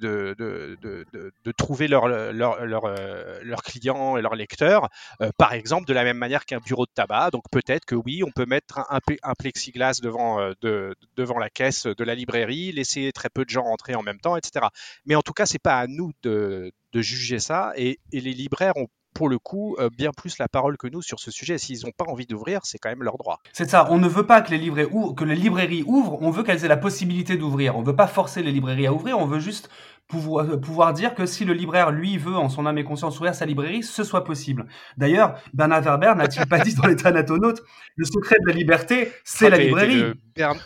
trouver 1.57 1.87
leurs 1.87 2.07
leur, 2.07 2.65
leur, 2.65 2.85
euh, 2.85 3.39
leur 3.43 3.63
clients 3.63 4.17
et 4.17 4.21
leurs 4.21 4.35
lecteurs, 4.35 4.89
par 5.37 5.53
exemple 5.53 5.87
de 5.87 5.93
la 5.93 6.03
même 6.03 6.17
manière 6.17 6.45
qu'un 6.45 6.59
bureau 6.59 6.85
de 6.85 6.91
tabac. 6.93 7.31
Donc 7.31 7.43
peut-être 7.51 7.85
que 7.85 7.95
oui, 7.95 8.23
on 8.23 8.31
peut 8.31 8.45
mettre 8.45 8.82
un, 8.89 9.33
plexiglas 9.37 9.99
devant, 10.01 10.39
devant 10.61 11.39
la 11.39 11.49
caisse 11.49 11.85
de 11.85 12.03
la 12.03 12.15
librairie, 12.15 12.71
laisser 12.71 13.11
très 13.13 13.29
peu 13.29 13.45
de 13.45 13.49
gens 13.49 13.63
rentrer 13.63 13.95
en 13.95 14.03
même 14.03 14.19
temps, 14.19 14.35
etc. 14.35 14.67
Mais 15.05 15.15
en 15.15 15.21
tout 15.21 15.33
cas, 15.33 15.45
c'est 15.45 15.61
pas 15.61 15.77
à 15.77 15.87
nous 15.87 16.11
de, 16.23 16.71
juger 16.93 17.39
ça. 17.39 17.73
Et, 17.75 17.99
les 18.11 18.33
libraires 18.33 18.77
ont 18.77 18.87
pour 19.13 19.29
le 19.29 19.37
coup, 19.37 19.75
euh, 19.79 19.89
bien 19.95 20.11
plus 20.11 20.37
la 20.39 20.47
parole 20.47 20.77
que 20.77 20.87
nous 20.87 21.01
sur 21.01 21.19
ce 21.19 21.31
sujet. 21.31 21.57
S'ils 21.57 21.85
n'ont 21.85 21.91
pas 21.95 22.05
envie 22.05 22.25
d'ouvrir, 22.25 22.61
c'est 22.63 22.77
quand 22.77 22.89
même 22.89 23.03
leur 23.03 23.17
droit. 23.17 23.39
C'est 23.53 23.69
ça. 23.69 23.87
On 23.91 23.99
ne 23.99 24.07
veut 24.07 24.25
pas 24.25 24.41
que 24.41 24.53
les, 24.53 24.85
ouvrent, 24.85 25.13
que 25.13 25.23
les 25.23 25.35
librairies 25.35 25.83
ouvrent. 25.85 26.17
On 26.21 26.31
veut 26.31 26.43
qu'elles 26.43 26.65
aient 26.65 26.69
la 26.69 26.77
possibilité 26.77 27.37
d'ouvrir. 27.37 27.77
On 27.77 27.81
ne 27.81 27.85
veut 27.85 27.95
pas 27.95 28.07
forcer 28.07 28.41
les 28.41 28.51
librairies 28.51 28.87
à 28.87 28.93
ouvrir. 28.93 29.19
On 29.19 29.25
veut 29.25 29.39
juste 29.39 29.69
pouvoir, 30.07 30.45
euh, 30.49 30.57
pouvoir 30.57 30.93
dire 30.93 31.15
que 31.15 31.25
si 31.25 31.45
le 31.45 31.53
libraire, 31.53 31.91
lui, 31.91 32.17
veut, 32.17 32.35
en 32.35 32.49
son 32.49 32.65
âme 32.65 32.77
et 32.77 32.83
conscience, 32.83 33.17
ouvrir 33.17 33.35
sa 33.35 33.45
librairie, 33.45 33.83
ce 33.83 34.03
soit 34.03 34.23
possible. 34.23 34.67
D'ailleurs, 34.97 35.35
Bernard 35.53 35.81
Werber 35.81 36.13
n'a-t-il 36.15 36.45
pas 36.47 36.59
dit 36.59 36.75
dans 36.75 36.87
les 36.87 36.95
Thanatonautes, 36.95 37.61
le 37.95 38.05
secret 38.05 38.35
de 38.41 38.47
la 38.47 38.55
liberté, 38.55 39.11
c'est 39.23 39.49
la 39.49 39.57
librairie. 39.57 40.13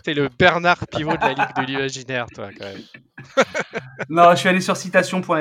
T'es 0.03 0.13
le, 0.13 0.29
Bernard 0.37 0.87
Pivot 0.87 1.11
de 1.11 1.21
la 1.21 1.29
Ligue 1.33 1.55
de 1.57 1.65
l'imaginaire, 1.65 2.25
toi, 2.33 2.49
quand 2.57 2.65
même. 2.65 2.81
non, 4.09 4.31
je 4.31 4.35
suis 4.37 4.49
allé 4.49 4.61
sur 4.61 4.77
citation.fr. 4.77 5.31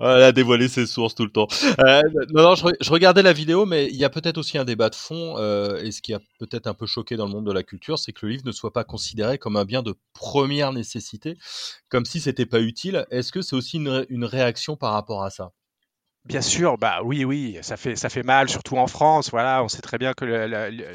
Elle 0.00 0.06
a 0.22 0.32
dévoilé 0.32 0.68
ses 0.68 0.86
sources 0.86 1.14
tout 1.14 1.24
le 1.24 1.30
temps. 1.30 1.48
Euh, 1.84 2.00
non, 2.32 2.42
non, 2.42 2.54
je, 2.54 2.90
regardais 2.90 3.22
la 3.22 3.32
vidéo, 3.32 3.66
mais 3.66 3.88
il 3.88 3.96
y 3.96 4.04
a 4.04 4.10
peut-être 4.10 4.38
aussi 4.38 4.56
un 4.56 4.64
débat 4.64 4.88
de 4.88 4.94
fond, 4.94 5.34
euh, 5.36 5.82
et 5.82 5.90
ce 5.90 6.00
qui 6.00 6.14
a 6.14 6.20
peut-être 6.38 6.66
un 6.66 6.74
peu 6.74 6.86
choqué 6.86 7.16
dans 7.16 7.26
le 7.26 7.32
monde 7.32 7.46
de 7.46 7.52
la 7.52 7.62
culture, 7.62 7.98
c'est 7.98 8.12
que 8.12 8.24
le 8.24 8.32
livre 8.32 8.44
ne 8.46 8.52
soit 8.52 8.72
pas 8.72 8.84
considéré 8.84 9.36
comme 9.36 9.56
un 9.56 9.64
bien 9.64 9.82
de 9.82 9.94
première 10.14 10.72
nécessité, 10.72 11.36
comme 11.88 12.06
si 12.06 12.20
c'était 12.20 12.31
pas 12.46 12.60
utile. 12.60 13.06
Est-ce 13.10 13.32
que 13.32 13.42
c'est 13.42 13.56
aussi 13.56 13.78
une 13.78 14.24
réaction 14.24 14.76
par 14.76 14.92
rapport 14.92 15.24
à 15.24 15.30
ça? 15.30 15.52
Bien 16.24 16.40
sûr, 16.40 16.78
bah 16.78 17.00
oui, 17.02 17.24
oui, 17.24 17.58
ça 17.62 17.76
fait 17.76 17.96
ça 17.96 18.08
fait 18.08 18.22
mal, 18.22 18.48
surtout 18.48 18.76
en 18.76 18.86
France. 18.86 19.32
Voilà, 19.32 19.64
on 19.64 19.68
sait 19.68 19.82
très 19.82 19.98
bien 19.98 20.12
que 20.14 20.24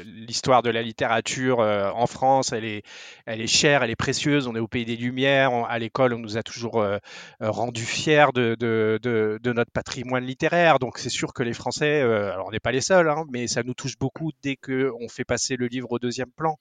l'histoire 0.02 0.62
de 0.62 0.70
la 0.70 0.80
littérature 0.80 1.60
euh, 1.60 1.90
en 1.90 2.06
France, 2.06 2.52
elle 2.52 2.64
est 2.64 2.82
elle 3.26 3.42
est 3.42 3.46
chère, 3.46 3.82
elle 3.82 3.90
est 3.90 3.96
précieuse. 3.96 4.46
On 4.46 4.56
est 4.56 4.58
au 4.58 4.68
pays 4.68 4.86
des 4.86 4.96
Lumières. 4.96 5.52
à 5.68 5.78
l'école, 5.78 6.14
on 6.14 6.18
nous 6.18 6.38
a 6.38 6.42
toujours 6.42 6.80
euh, 6.80 6.96
euh, 7.42 7.50
rendu 7.50 7.84
fiers 7.84 8.32
de, 8.34 8.56
de, 8.58 8.98
de, 9.02 9.52
notre 9.52 9.70
patrimoine 9.70 10.24
littéraire. 10.24 10.78
Donc 10.78 10.96
c'est 10.96 11.10
sûr 11.10 11.34
que 11.34 11.42
les 11.42 11.52
Français, 11.52 12.00
alors 12.00 12.46
on 12.48 12.50
n'est 12.50 12.58
pas 12.58 12.72
les 12.72 12.80
seuls, 12.80 13.10
hein, 13.10 13.24
mais 13.30 13.48
ça 13.48 13.62
nous 13.62 13.74
touche 13.74 13.98
beaucoup 13.98 14.32
dès 14.42 14.56
que 14.56 14.90
on 14.98 15.10
fait 15.10 15.24
passer 15.24 15.56
le 15.56 15.66
livre 15.66 15.92
au 15.92 15.98
deuxième 15.98 16.30
plan. 16.32 16.56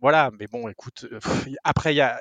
voilà, 0.00 0.30
mais 0.40 0.48
bon, 0.48 0.68
écoute, 0.68 1.06
après 1.62 1.94
il 1.94 1.98
y 1.98 2.00
a 2.00 2.20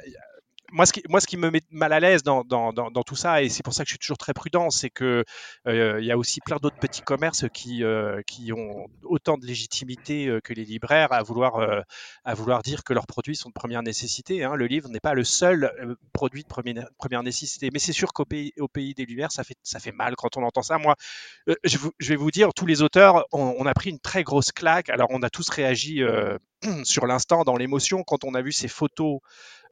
moi, 0.72 0.86
ce 0.86 0.94
qui, 0.94 1.04
moi, 1.10 1.20
ce 1.20 1.28
qui 1.28 1.38
me 1.38 1.50
met 1.50 1.62
mal 1.72 1.94
à 1.94 2.00
l'aise 2.00 2.24
dans, 2.24 2.44
dans, 2.44 2.72
dans, 2.72 3.04
tout 3.04 3.16
ça, 3.16 3.44
et 3.44 3.50
c'est 3.50 3.64
pour 3.64 3.74
ça 3.74 3.84
que 3.84 3.90
je 3.90 3.94
suis 3.94 4.00
toujours 4.00 4.18
très 4.18 4.34
prudent, 4.34 4.70
c'est 4.70 4.90
que 4.90 5.24
euh, 5.68 6.00
il 6.00 6.06
y 6.06 6.12
a 6.12 6.18
aussi 6.18 6.40
plein 6.42 6.58
d'autres 6.58 6.78
petits 6.78 7.02
commerces 7.02 7.46
qui, 7.54 7.84
euh, 7.84 8.22
qui 8.26 8.52
ont 8.54 8.88
autant 9.04 9.38
de 9.38 9.46
légitimité 9.46 10.28
euh, 10.28 10.40
que 10.40 10.54
les 10.54 10.66
libraires 10.66 11.12
à 11.12 11.22
vouloir, 11.22 11.58
euh, 11.58 11.82
à 12.24 12.34
vouloir 12.34 12.62
dire 12.64 12.84
que 12.84 12.94
leurs 12.94 13.08
produits 13.08 13.36
sont 13.36 13.50
de 13.50 13.54
première 13.54 13.84
nécessité. 13.84 14.44
Hein. 14.44 14.56
Le 14.56 14.66
livre 14.68 14.90
n'est 14.90 15.00
pas 15.00 15.14
le 15.14 15.24
seul 15.24 15.66
euh, 15.80 15.96
produit 16.14 16.44
de 16.44 16.48
première, 16.48 16.88
première 16.98 17.24
nécessité, 17.24 17.70
mais 17.72 17.80
c'est 17.80 17.94
sûr 17.94 18.14
qu'au 18.14 18.26
pays, 18.26 18.54
au 18.60 18.68
pays 18.68 18.94
des 18.94 19.06
lumières, 19.06 19.32
ça 19.32 19.44
fait, 19.44 19.58
ça 19.64 19.80
fait 19.80 19.92
mal 19.92 20.16
quand 20.16 20.38
on 20.38 20.44
entend 20.44 20.62
ça. 20.62 20.78
Moi, 20.78 20.96
je, 21.64 21.78
vais 22.00 22.16
vous 22.16 22.32
dire, 22.32 22.54
tous 22.54 22.66
les 22.66 22.82
auteurs, 22.82 23.26
on, 23.32 23.66
a 23.66 23.74
pris 23.74 23.90
une 23.90 24.00
très 24.00 24.24
grosse 24.24 24.52
claque. 24.52 24.90
Alors, 24.90 25.08
on 25.12 25.22
a 25.24 25.30
tous 25.30 25.50
réagi 25.50 26.02
sur 26.84 27.08
l'instant 27.08 27.44
dans 27.44 27.58
l'émotion 27.58 28.04
quand 28.04 28.24
on 28.24 28.34
a 28.34 28.42
vu 28.42 28.52
ces 28.52 28.68
photos 28.68 29.20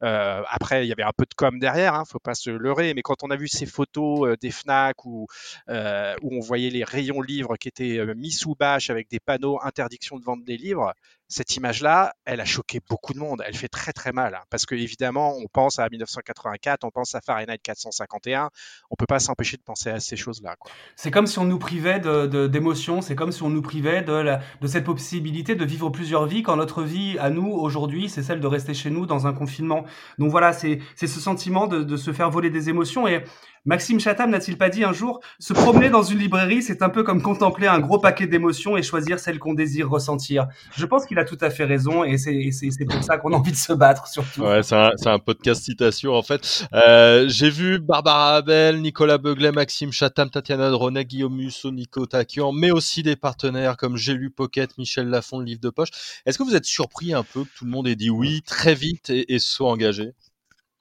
euh, 0.02 0.42
après, 0.48 0.84
il 0.84 0.88
y 0.88 0.92
avait 0.92 1.02
un 1.02 1.12
peu 1.16 1.24
de 1.24 1.34
com 1.34 1.58
derrière, 1.58 1.94
hein, 1.94 2.04
faut 2.06 2.18
pas 2.18 2.34
se 2.34 2.50
leurrer, 2.50 2.94
mais 2.94 3.02
quand 3.02 3.22
on 3.22 3.30
a 3.30 3.36
vu 3.36 3.48
ces 3.48 3.66
photos 3.66 4.28
euh, 4.28 4.36
des 4.40 4.50
Fnac 4.50 5.04
où, 5.04 5.26
euh, 5.68 6.14
où 6.22 6.36
on 6.36 6.40
voyait 6.40 6.70
les 6.70 6.84
rayons 6.84 7.20
livres 7.20 7.56
qui 7.56 7.68
étaient 7.68 8.00
mis 8.14 8.30
sous 8.30 8.54
bâche 8.54 8.90
avec 8.90 9.08
des 9.10 9.20
panneaux 9.20 9.58
interdiction 9.62 10.18
de 10.18 10.24
vendre 10.24 10.44
des 10.44 10.56
livres, 10.56 10.94
cette 11.30 11.56
image-là, 11.56 12.12
elle 12.24 12.40
a 12.40 12.44
choqué 12.44 12.80
beaucoup 12.90 13.14
de 13.14 13.18
monde. 13.18 13.42
Elle 13.46 13.54
fait 13.54 13.68
très 13.68 13.92
très 13.92 14.10
mal 14.12 14.34
hein, 14.34 14.42
parce 14.50 14.66
que 14.66 14.74
évidemment, 14.74 15.36
on 15.36 15.46
pense 15.46 15.78
à 15.78 15.88
1984, 15.88 16.84
on 16.84 16.90
pense 16.90 17.14
à 17.14 17.20
Fahrenheit 17.20 17.58
451. 17.62 18.50
On 18.90 18.96
peut 18.96 19.06
pas 19.06 19.20
s'empêcher 19.20 19.56
de 19.56 19.62
penser 19.62 19.90
à 19.90 20.00
ces 20.00 20.16
choses-là. 20.16 20.56
C'est 20.96 21.12
comme 21.12 21.28
si 21.28 21.38
on 21.38 21.44
nous 21.44 21.58
privait 21.58 22.00
d'émotions. 22.00 23.00
C'est 23.00 23.14
comme 23.14 23.30
si 23.30 23.44
on 23.44 23.48
nous 23.48 23.62
privait 23.62 24.02
de 24.02 24.66
cette 24.66 24.84
possibilité 24.84 25.54
de 25.54 25.64
vivre 25.64 25.88
plusieurs 25.90 26.26
vies 26.26 26.42
quand 26.42 26.56
notre 26.56 26.82
vie 26.82 27.16
à 27.20 27.30
nous 27.30 27.48
aujourd'hui, 27.48 28.08
c'est 28.08 28.24
celle 28.24 28.40
de 28.40 28.46
rester 28.48 28.74
chez 28.74 28.90
nous 28.90 29.06
dans 29.06 29.28
un 29.28 29.32
confinement. 29.32 29.84
Donc 30.18 30.30
voilà, 30.30 30.52
c'est 30.52 30.80
ce 30.96 31.06
sentiment 31.06 31.68
de, 31.68 31.84
de 31.84 31.96
se 31.96 32.12
faire 32.12 32.30
voler 32.30 32.50
des 32.50 32.68
émotions 32.68 33.06
et 33.06 33.24
Maxime 33.66 34.00
Chatham 34.00 34.30
n'a-t-il 34.30 34.56
pas 34.56 34.70
dit 34.70 34.84
un 34.84 34.92
jour 34.94 35.20
Se 35.38 35.52
promener 35.52 35.90
dans 35.90 36.02
une 36.02 36.18
librairie, 36.18 36.62
c'est 36.62 36.80
un 36.82 36.88
peu 36.88 37.02
comme 37.02 37.20
contempler 37.20 37.66
un 37.66 37.78
gros 37.78 37.98
paquet 37.98 38.26
d'émotions 38.26 38.78
et 38.78 38.82
choisir 38.82 39.18
celle 39.18 39.38
qu'on 39.38 39.52
désire 39.52 39.90
ressentir. 39.90 40.48
Je 40.74 40.86
pense 40.86 41.04
qu'il 41.04 41.18
a 41.18 41.24
tout 41.26 41.36
à 41.42 41.50
fait 41.50 41.66
raison 41.66 42.02
et 42.02 42.16
c'est 42.16 42.84
pour 42.88 43.04
ça 43.04 43.18
qu'on 43.18 43.34
a 43.34 43.36
envie 43.36 43.52
de 43.52 43.56
se 43.56 43.74
battre 43.74 44.08
surtout. 44.08 44.42
Ouais, 44.42 44.62
c'est 44.62 44.74
un, 44.74 45.18
podcast 45.18 45.62
citation 45.62 46.14
en 46.14 46.22
fait. 46.22 46.66
Euh, 46.72 47.28
J'ai 47.28 47.50
vu 47.50 47.78
Barbara 47.78 48.36
Abel, 48.36 48.80
Nicolas 48.80 49.18
Beuglet, 49.18 49.52
Maxime 49.52 49.92
Chatham, 49.92 50.30
Tatiana 50.30 50.70
Dronet, 50.70 51.04
Guillaume 51.04 51.36
Musso, 51.36 51.70
Nico 51.70 52.06
Takian, 52.06 52.52
mais 52.52 52.70
aussi 52.70 53.02
des 53.02 53.16
partenaires 53.16 53.76
comme 53.76 53.98
J'ai 53.98 54.14
lu 54.14 54.30
Pocket, 54.30 54.78
Michel 54.78 55.08
Lafont, 55.08 55.38
le 55.38 55.44
livre 55.44 55.60
de 55.60 55.70
poche. 55.70 55.90
Est-ce 56.24 56.38
que 56.38 56.44
vous 56.44 56.56
êtes 56.56 56.64
surpris 56.64 57.12
un 57.12 57.24
peu 57.24 57.44
que 57.44 57.50
tout 57.58 57.66
le 57.66 57.70
monde 57.70 57.86
ait 57.86 57.96
dit 57.96 58.08
oui 58.08 58.40
très 58.46 58.74
vite 58.74 59.10
et, 59.10 59.34
et 59.34 59.38
soit 59.38 59.70
engagé? 59.70 60.14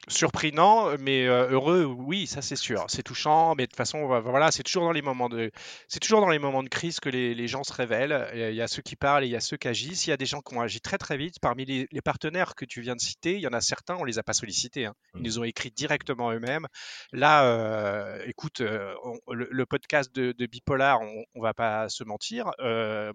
Surprenant, 0.10 0.98
mais 1.00 1.28
euh, 1.28 1.50
heureux, 1.50 1.84
oui, 1.86 2.28
ça 2.28 2.42
c'est 2.42 2.56
sûr. 2.56 2.86
C'est 2.88 3.04
touchant, 3.04 3.56
mais 3.56 3.64
de 3.64 3.68
toute 3.68 3.78
façon, 3.78 4.08
voilà, 4.22 4.52
c'est 4.52 4.64
toujours 4.64 4.84
dans 4.84 4.92
les 4.92 5.02
moments 5.02 5.30
de, 5.30 5.52
c'est 5.88 6.00
toujours 6.00 6.22
dans 6.22 6.30
les 6.30 6.40
moments 6.40 6.64
de 6.64 6.70
crise 6.70 7.00
que 7.00 7.10
les, 7.10 7.48
gens 7.48 7.64
se 7.64 7.74
révèlent. 7.74 8.30
Il 8.34 8.56
y 8.56 8.62
a 8.62 8.68
ceux 8.68 8.82
qui 8.82 8.96
parlent 8.96 9.24
et 9.24 9.28
il 9.28 9.32
y 9.32 9.36
a 9.36 9.40
ceux 9.40 9.58
qui 9.58 9.68
agissent. 9.68 10.08
Il 10.08 10.10
y 10.10 10.14
a 10.14 10.18
des 10.18 10.26
gens 10.26 10.42
qui 10.42 10.56
ont 10.56 10.62
agi 10.62 10.82
très 10.82 10.98
très 10.98 11.18
vite. 11.18 11.40
Parmi 11.40 11.66
les, 11.66 12.02
partenaires 12.02 12.56
que 12.56 12.66
tu 12.66 12.82
viens 12.82 12.96
de 12.96 13.02
citer, 13.02 13.36
il 13.36 13.42
y 13.42 13.48
en 13.48 13.54
a 13.54 13.62
certains, 13.62 13.96
on 13.96 14.04
les 14.04 14.18
a 14.20 14.24
pas 14.24 14.34
sollicités. 14.34 14.86
Hein. 14.86 14.96
Ils 15.14 15.22
mmh. 15.22 15.24
nous 15.24 15.40
ont 15.40 15.44
écrit 15.44 15.72
directement 15.72 16.32
eux-mêmes. 16.32 16.68
Là, 17.12 17.46
euh, 17.46 18.24
écoute, 18.26 18.62
euh, 18.62 18.94
le, 19.28 19.66
podcast 19.66 20.14
de, 20.14 20.46
Bipolar, 20.48 21.02
on, 21.02 21.24
on, 21.36 21.42
va 21.42 21.54
pas 21.54 21.90
se 21.90 22.04
mentir. 22.04 22.52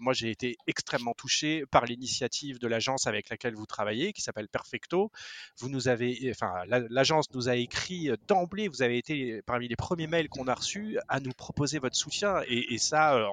moi, 0.01 0.13
j'ai 0.13 0.29
été 0.29 0.55
extrêmement 0.67 1.13
touché 1.13 1.65
par 1.71 1.85
l'initiative 1.85 2.59
de 2.59 2.67
l'agence 2.67 3.07
avec 3.07 3.29
laquelle 3.29 3.55
vous 3.55 3.65
travaillez, 3.65 4.13
qui 4.13 4.21
s'appelle 4.21 4.47
Perfecto. 4.47 5.11
Vous 5.59 5.69
nous 5.69 5.87
avez, 5.87 6.17
enfin, 6.31 6.53
l'agence 6.89 7.25
nous 7.33 7.49
a 7.49 7.55
écrit 7.55 8.09
euh, 8.09 8.15
d'emblée, 8.27 8.67
vous 8.67 8.81
avez 8.81 8.97
été 8.97 9.41
parmi 9.45 9.67
les 9.67 9.75
premiers 9.75 10.07
mails 10.07 10.29
qu'on 10.29 10.47
a 10.47 10.53
reçus 10.53 10.97
à 11.07 11.19
nous 11.19 11.31
proposer 11.31 11.79
votre 11.79 11.95
soutien. 11.95 12.41
Et, 12.47 12.77
ça, 12.77 13.15
euh, 13.15 13.27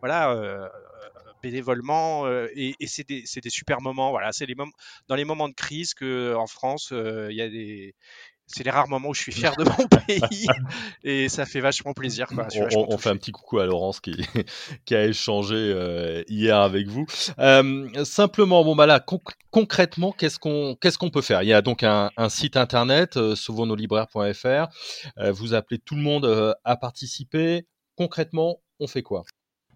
voilà, 0.00 0.32
euh, 0.32 0.68
bénévolement 1.42 2.26
et, 2.54 2.74
c'est 2.86 3.06
des, 3.06 3.24
super 3.46 3.80
moments 3.80 4.10
voilà 4.10 4.32
c'est 4.32 4.46
dans 5.06 5.14
les 5.14 5.24
moments 5.24 5.48
de 5.48 5.54
crise 5.54 5.94
que 5.94 6.34
en 6.34 6.48
France 6.48 6.88
il 6.92 7.36
y 7.36 7.40
a 7.40 7.48
des 7.48 7.94
c'est 8.48 8.64
les 8.64 8.70
rares 8.70 8.88
moments 8.88 9.10
où 9.10 9.14
je 9.14 9.20
suis 9.20 9.32
fier 9.32 9.54
de 9.56 9.64
mon 9.78 9.86
pays 9.86 10.46
et 11.04 11.28
ça 11.28 11.44
fait 11.44 11.60
vachement 11.60 11.92
plaisir. 11.92 12.26
On, 12.74 12.98
fait 12.98 13.10
un 13.10 13.16
petit 13.16 13.30
coucou 13.30 13.58
à 13.58 13.66
Laurence 13.66 14.00
qui, 14.00 14.16
qui 14.86 14.96
a 14.96 15.04
échangé 15.04 15.54
euh, 15.54 16.24
hier 16.28 16.56
avec 16.56 16.88
vous. 16.88 17.06
Euh, 17.38 18.04
simplement, 18.04 18.64
bon 18.64 18.74
bah 18.74 18.86
là, 18.86 19.04
concrètement, 19.50 20.12
qu'est-ce 20.12 20.38
qu'on 20.38 20.76
qu'est-ce 20.80 20.98
qu'on 20.98 21.10
peut 21.10 21.22
faire? 21.22 21.42
Il 21.42 21.48
y 21.48 21.52
a 21.52 21.62
donc 21.62 21.82
un, 21.82 22.10
site 22.28 22.56
internet, 22.56 23.16
euh, 23.16 23.34
vous 25.30 25.54
appelez 25.54 25.78
tout 25.78 25.94
le 25.94 26.02
monde 26.02 26.56
à 26.64 26.76
participer. 26.76 27.66
Concrètement, 27.96 28.60
on 28.80 28.86
fait 28.86 29.02
quoi? 29.02 29.24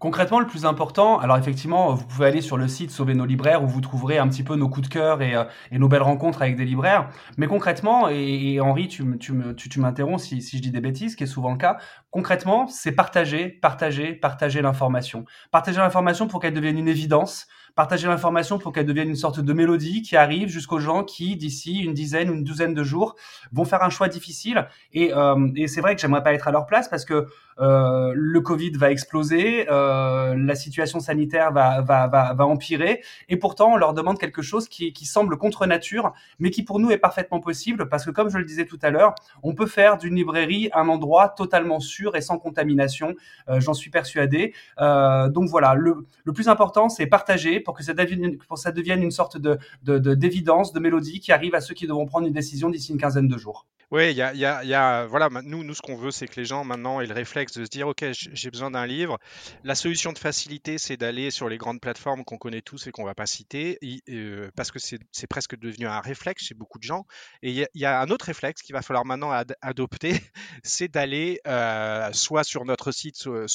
Concrètement, 0.03 0.41
le 0.41 0.47
plus 0.47 0.65
important, 0.65 1.17
alors 1.19 1.37
effectivement, 1.37 1.93
vous 1.93 2.05
pouvez 2.05 2.27
aller 2.27 2.41
sur 2.41 2.57
le 2.57 2.67
site 2.67 2.91
Sauver 2.91 3.13
nos 3.13 3.23
libraires 3.23 3.63
où 3.63 3.67
vous 3.67 3.79
trouverez 3.79 4.17
un 4.17 4.27
petit 4.27 4.43
peu 4.43 4.57
nos 4.57 4.67
coups 4.67 4.89
de 4.89 4.93
cœur 4.93 5.21
et, 5.21 5.33
euh, 5.33 5.45
nos 5.71 5.87
belles 5.87 6.01
rencontres 6.01 6.41
avec 6.41 6.57
des 6.57 6.65
libraires. 6.65 7.07
Mais 7.37 7.47
concrètement, 7.47 8.09
et, 8.09 8.59
Henri, 8.59 8.89
tu, 8.89 9.17
tu, 9.17 9.79
m'interromps 9.79 10.21
si, 10.21 10.41
si 10.41 10.57
je 10.57 10.61
dis 10.61 10.71
des 10.71 10.81
bêtises, 10.81 11.13
ce 11.13 11.15
qui 11.15 11.23
est 11.23 11.25
souvent 11.25 11.51
le 11.51 11.57
cas, 11.57 11.77
concrètement, 12.11 12.67
c'est 12.67 12.91
partager, 12.91 13.47
partager, 13.47 14.11
partager 14.11 14.61
l'information. 14.61 15.23
Partager 15.51 15.79
l'information 15.79 16.27
pour 16.27 16.41
qu'elle 16.41 16.53
devienne 16.53 16.77
une 16.77 16.89
évidence, 16.89 17.47
partager 17.73 18.07
l'information 18.07 18.59
pour 18.59 18.73
qu'elle 18.73 18.85
devienne 18.85 19.07
une 19.07 19.15
sorte 19.15 19.39
de 19.39 19.53
mélodie 19.53 20.01
qui 20.01 20.17
arrive 20.17 20.49
jusqu'aux 20.49 20.79
gens 20.79 21.05
qui, 21.05 21.37
d'ici 21.37 21.79
une 21.79 21.93
dizaine 21.93 22.29
ou 22.29 22.33
une 22.33 22.43
douzaine 22.43 22.73
de 22.73 22.83
jours, 22.83 23.15
vont 23.53 23.63
faire 23.63 23.83
un 23.83 23.89
choix 23.89 24.09
difficile. 24.09 24.67
Et, 24.91 25.13
euh, 25.13 25.49
et 25.55 25.67
c'est 25.67 25.79
vrai 25.79 25.95
que 25.95 26.01
j'aimerais 26.01 26.23
pas 26.23 26.33
être 26.33 26.49
à 26.49 26.51
leur 26.51 26.65
place 26.65 26.89
parce 26.89 27.05
que 27.05 27.27
euh, 27.59 28.13
le 28.15 28.41
Covid 28.41 28.71
va 28.71 28.91
exploser, 28.91 29.67
euh, 29.69 30.35
la 30.37 30.55
situation 30.55 30.99
sanitaire 30.99 31.51
va, 31.51 31.81
va, 31.81 32.07
va, 32.07 32.33
va, 32.33 32.45
empirer, 32.45 33.03
et 33.29 33.37
pourtant 33.37 33.73
on 33.73 33.77
leur 33.77 33.93
demande 33.93 34.19
quelque 34.19 34.41
chose 34.41 34.67
qui, 34.67 34.93
qui 34.93 35.05
semble 35.05 35.37
contre 35.37 35.65
nature, 35.65 36.13
mais 36.39 36.49
qui 36.49 36.63
pour 36.63 36.79
nous 36.79 36.91
est 36.91 36.97
parfaitement 36.97 37.39
possible 37.39 37.89
parce 37.89 38.05
que 38.05 38.11
comme 38.11 38.29
je 38.29 38.37
le 38.37 38.45
disais 38.45 38.65
tout 38.65 38.79
à 38.81 38.89
l'heure, 38.89 39.15
on 39.41 39.53
peut 39.53 39.67
faire 39.67 39.97
d'une 39.97 40.15
librairie 40.15 40.69
un 40.73 40.87
endroit 40.87 41.29
totalement 41.29 41.79
sûr 41.79 42.15
et 42.15 42.21
sans 42.21 42.37
contamination. 42.37 43.15
Euh, 43.49 43.59
J'en 43.59 43.73
suis 43.73 43.89
persuadé. 43.89 44.53
Euh, 44.79 45.29
donc 45.29 45.49
voilà, 45.49 45.73
le, 45.73 46.05
le 46.23 46.33
plus 46.33 46.47
important 46.47 46.89
c'est 46.89 47.07
partager 47.07 47.59
pour 47.59 47.73
que 47.75 47.83
ça 47.83 47.93
devienne, 47.93 49.03
une 49.03 49.11
sorte 49.11 49.37
de 49.37 49.57
d'évidence, 49.83 50.73
de, 50.73 50.79
de, 50.79 50.83
mélodie 50.83 51.19
qui 51.19 51.31
arrive 51.31 51.55
à 51.55 51.61
ceux 51.61 51.73
qui 51.73 51.87
devront 51.87 52.05
prendre 52.05 52.27
une 52.27 52.33
décision 52.33 52.69
d'ici 52.69 52.91
une 52.91 52.97
quinzaine 52.99 53.27
de 53.27 53.37
jours. 53.37 53.65
Oui, 53.93 54.09
il 54.09 54.17
y 54.17 54.23
a, 54.23 55.05
voilà, 55.05 55.29
nous, 55.43 55.63
nous, 55.63 55.75
ce 55.75 55.81
qu'on 55.83 55.95
veut, 55.95 56.09
c'est 56.09 56.25
que 56.25 56.39
les 56.39 56.45
gens 56.45 56.63
maintenant 56.63 56.99
aient 56.99 57.05
le 57.05 57.13
réflexe 57.13 57.53
de 57.53 57.63
se 57.63 57.69
dire, 57.69 57.87
ok, 57.87 58.03
j'ai 58.11 58.49
besoin 58.49 58.71
d'un 58.71 58.87
livre. 58.87 59.19
La 59.63 59.75
solution 59.75 60.11
de 60.13 60.17
facilité, 60.17 60.79
c'est 60.79 60.97
d'aller 60.97 61.29
sur 61.29 61.47
les 61.47 61.59
grandes 61.59 61.79
plateformes 61.79 62.25
qu'on 62.25 62.39
connaît 62.39 62.63
tous 62.63 62.87
et 62.87 62.91
qu'on 62.91 63.03
va 63.03 63.13
pas 63.13 63.27
citer, 63.27 63.77
euh, 64.09 64.49
parce 64.55 64.71
que 64.71 64.79
c'est 64.79 65.27
presque 65.27 65.59
devenu 65.59 65.85
un 65.85 65.99
réflexe 65.99 66.45
chez 66.45 66.55
beaucoup 66.55 66.79
de 66.79 66.83
gens. 66.83 67.05
Et 67.43 67.51
il 67.51 67.67
y, 67.75 67.85
a 67.85 68.01
un 68.01 68.09
autre 68.09 68.25
réflexe 68.25 68.63
qu'il 68.63 68.73
va 68.73 68.81
falloir 68.81 69.05
maintenant 69.05 69.29
adopter, 69.61 70.19
c'est 70.63 70.87
d'aller 70.87 71.39
euh, 71.45 72.11
soit 72.13 72.43
sur 72.43 72.65
notre 72.65 72.91
site, 72.91 73.15
soit, 73.15 73.47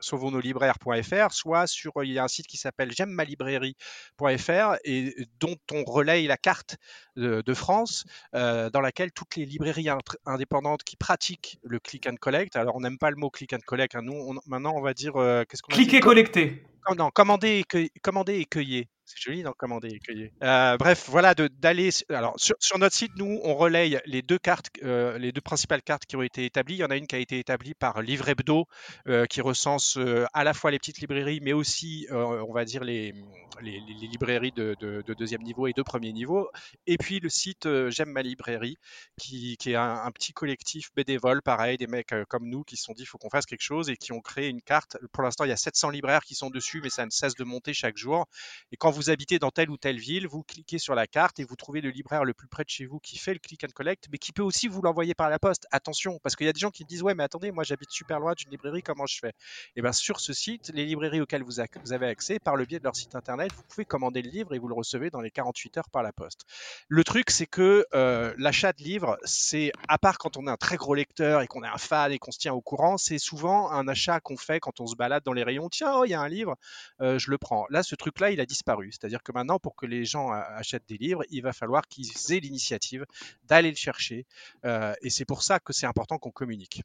sauvonsnoslibraires.fr, 0.00 1.32
soit 1.32 1.66
sur 1.66 1.92
il 2.02 2.12
y 2.12 2.18
a 2.18 2.24
un 2.24 2.28
site 2.28 2.46
qui 2.46 2.56
s'appelle 2.56 2.92
j'aime 2.92 3.10
ma 3.10 3.24
librairie.fr 3.24 4.76
et 4.84 5.14
dont 5.40 5.56
on 5.72 5.84
relaye 5.84 6.26
la 6.26 6.36
carte 6.36 6.76
de, 7.16 7.54
France 7.54 8.04
euh, 8.34 8.68
dans 8.70 8.80
laquelle 8.80 9.12
toutes 9.12 9.36
les 9.36 9.46
librairies 9.46 9.88
indépendantes 10.26 10.82
qui 10.84 10.96
pratiquent 10.96 11.58
le 11.62 11.78
click 11.78 12.06
and 12.06 12.16
collect. 12.20 12.56
Alors 12.56 12.76
on 12.76 12.80
n'aime 12.80 12.98
pas 12.98 13.10
le 13.10 13.16
mot 13.16 13.30
click 13.30 13.52
and 13.52 13.64
collect. 13.66 13.94
Hein, 13.94 14.02
nous 14.02 14.38
maintenant 14.46 14.74
on 14.74 14.82
va 14.82 14.94
dire 14.94 15.16
euh, 15.16 15.44
qu'est-ce 15.48 15.62
qu'on 15.62 15.72
cliquer 15.72 16.00
collecter. 16.00 16.62
Non, 16.94 17.10
commander 17.10 17.64
et, 17.74 17.90
commander 18.00 18.36
et 18.38 18.44
cueillir. 18.44 18.84
C'est 19.06 19.20
joli 19.20 19.44
d'en 19.44 19.52
commander 19.52 19.88
et 19.88 20.00
cueillir. 20.00 20.30
Euh, 20.42 20.76
bref, 20.76 21.06
voilà, 21.08 21.32
d'aller. 21.34 21.90
Alors, 22.10 22.34
sur, 22.38 22.78
notre 22.78 22.96
site, 22.96 23.12
nous, 23.16 23.40
on 23.44 23.54
relaye 23.54 24.00
les 24.04 24.20
deux 24.20 24.38
cartes, 24.38 24.68
euh, 24.82 25.16
les 25.16 25.30
deux 25.30 25.40
principales 25.40 25.82
cartes 25.82 26.06
qui 26.06 26.16
ont 26.16 26.22
été 26.22 26.44
établies. 26.44 26.74
Il 26.74 26.78
y 26.78 26.84
en 26.84 26.90
a 26.90 26.96
une 26.96 27.06
qui 27.06 27.14
a 27.14 27.20
été 27.20 27.38
établie 27.38 27.74
par 27.74 28.02
Livre 28.02 28.28
Hebdo, 28.28 28.66
euh, 29.06 29.26
qui 29.26 29.40
recense 29.40 29.96
à 30.32 30.42
la 30.42 30.54
fois 30.54 30.72
les 30.72 30.80
petites 30.80 30.98
librairies, 30.98 31.38
mais 31.40 31.52
aussi, 31.52 32.08
on 32.10 32.52
va 32.52 32.64
dire, 32.64 32.82
les, 32.82 33.14
librairies 33.62 34.50
de, 34.50 34.74
deuxième 35.16 35.42
niveau 35.42 35.68
et 35.68 35.72
de 35.72 35.82
premier 35.82 36.12
niveau. 36.12 36.50
Et 36.88 36.98
puis 36.98 37.20
le 37.20 37.28
site 37.28 37.68
J'aime 37.88 38.10
ma 38.10 38.22
librairie, 38.22 38.76
qui, 39.18 39.56
est 39.66 39.74
un, 39.76 40.10
petit 40.10 40.32
collectif 40.32 40.90
bénévole, 40.96 41.42
pareil, 41.42 41.76
des 41.76 41.86
mecs 41.86 42.12
comme 42.28 42.48
nous 42.48 42.64
qui 42.64 42.76
se 42.76 42.82
sont 42.82 42.92
dit, 42.92 43.02
il 43.02 43.06
faut 43.06 43.18
qu'on 43.18 43.30
fasse 43.30 43.46
quelque 43.46 43.62
chose 43.62 43.88
et 43.88 43.96
qui 43.96 44.12
ont 44.12 44.20
créé 44.20 44.48
une 44.48 44.62
carte. 44.62 44.96
Pour 45.12 45.22
l'instant, 45.22 45.44
il 45.44 45.48
y 45.48 45.52
a 45.52 45.56
700 45.56 45.90
libraires 45.90 46.22
qui 46.22 46.34
sont 46.34 46.50
dessus, 46.50 46.75
mais 46.82 46.90
ça 46.90 47.04
ne 47.04 47.10
cesse 47.10 47.34
de 47.34 47.44
monter 47.44 47.74
chaque 47.74 47.96
jour. 47.96 48.26
Et 48.72 48.76
quand 48.76 48.90
vous 48.90 49.10
habitez 49.10 49.38
dans 49.38 49.50
telle 49.50 49.70
ou 49.70 49.76
telle 49.76 49.98
ville, 49.98 50.26
vous 50.26 50.42
cliquez 50.42 50.78
sur 50.78 50.94
la 50.94 51.06
carte 51.06 51.38
et 51.40 51.44
vous 51.44 51.56
trouvez 51.56 51.80
le 51.80 51.90
libraire 51.90 52.24
le 52.24 52.34
plus 52.34 52.48
près 52.48 52.64
de 52.64 52.70
chez 52.70 52.86
vous 52.86 52.98
qui 52.98 53.18
fait 53.18 53.32
le 53.32 53.38
click 53.38 53.64
and 53.64 53.72
collect, 53.74 54.06
mais 54.10 54.18
qui 54.18 54.32
peut 54.32 54.42
aussi 54.42 54.68
vous 54.68 54.82
l'envoyer 54.82 55.14
par 55.14 55.30
la 55.30 55.38
poste. 55.38 55.66
Attention, 55.70 56.18
parce 56.22 56.36
qu'il 56.36 56.46
y 56.46 56.50
a 56.50 56.52
des 56.52 56.60
gens 56.60 56.70
qui 56.70 56.84
disent 56.84 57.02
ouais, 57.02 57.14
mais 57.14 57.24
attendez, 57.24 57.50
moi 57.50 57.64
j'habite 57.64 57.90
super 57.90 58.20
loin 58.20 58.34
d'une 58.34 58.50
librairie, 58.50 58.82
comment 58.82 59.06
je 59.06 59.18
fais? 59.18 59.28
Et 59.28 59.32
eh 59.76 59.82
bien 59.82 59.92
sur 59.92 60.20
ce 60.20 60.32
site, 60.32 60.70
les 60.74 60.84
librairies 60.84 61.20
auxquelles 61.20 61.42
vous, 61.42 61.60
avez 61.60 62.06
accès, 62.06 62.38
par 62.38 62.56
le 62.56 62.64
biais 62.64 62.78
de 62.78 62.84
leur 62.84 62.96
site 62.96 63.14
internet, 63.14 63.52
vous 63.54 63.62
pouvez 63.68 63.84
commander 63.84 64.22
le 64.22 64.30
livre 64.30 64.54
et 64.54 64.58
vous 64.58 64.68
le 64.68 64.74
recevez 64.74 65.10
dans 65.10 65.20
les 65.20 65.30
48 65.30 65.78
heures 65.78 65.90
par 65.90 66.02
la 66.02 66.12
poste. 66.12 66.44
Le 66.88 67.04
truc, 67.04 67.30
c'est 67.30 67.46
que 67.46 67.86
euh, 67.94 68.34
l'achat 68.38 68.72
de 68.72 68.82
livres, 68.82 69.18
c'est 69.24 69.72
à 69.88 69.98
part 69.98 70.18
quand 70.18 70.36
on 70.36 70.46
est 70.46 70.50
un 70.50 70.56
très 70.56 70.76
gros 70.76 70.94
lecteur 70.94 71.42
et 71.42 71.46
qu'on 71.46 71.62
est 71.62 71.68
un 71.68 71.78
fan 71.78 72.12
et 72.12 72.18
qu'on 72.18 72.32
se 72.32 72.38
tient 72.38 72.52
au 72.52 72.60
courant, 72.60 72.96
c'est 72.98 73.18
souvent 73.18 73.70
un 73.70 73.88
achat 73.88 74.20
qu'on 74.20 74.36
fait 74.36 74.60
quand 74.60 74.80
on 74.80 74.86
se 74.86 74.96
balade 74.96 75.22
dans 75.24 75.32
les 75.32 75.42
rayons. 75.42 75.68
Tiens, 75.68 75.94
oh, 75.96 76.04
il 76.04 76.10
y 76.10 76.14
a 76.14 76.20
un 76.20 76.28
livre, 76.28 76.56
euh, 77.00 77.18
je 77.18 77.30
le 77.30 77.38
prends. 77.38 77.66
Là, 77.70 77.82
ce 77.82 77.94
truc-là, 77.94 78.30
il 78.30 78.40
a 78.40 78.46
disparu. 78.46 78.90
C'est-à-dire 78.92 79.22
que 79.22 79.32
maintenant, 79.32 79.58
pour 79.58 79.76
que 79.76 79.86
les 79.86 80.04
gens 80.04 80.30
achètent 80.30 80.88
des 80.88 80.98
livres, 80.98 81.22
il 81.30 81.42
va 81.42 81.52
falloir 81.52 81.86
qu'ils 81.88 82.10
aient 82.32 82.40
l'initiative 82.40 83.06
d'aller 83.44 83.70
le 83.70 83.76
chercher. 83.76 84.26
Euh, 84.64 84.94
et 85.02 85.10
c'est 85.10 85.24
pour 85.24 85.42
ça 85.42 85.58
que 85.60 85.72
c'est 85.72 85.86
important 85.86 86.18
qu'on 86.18 86.30
communique. 86.30 86.82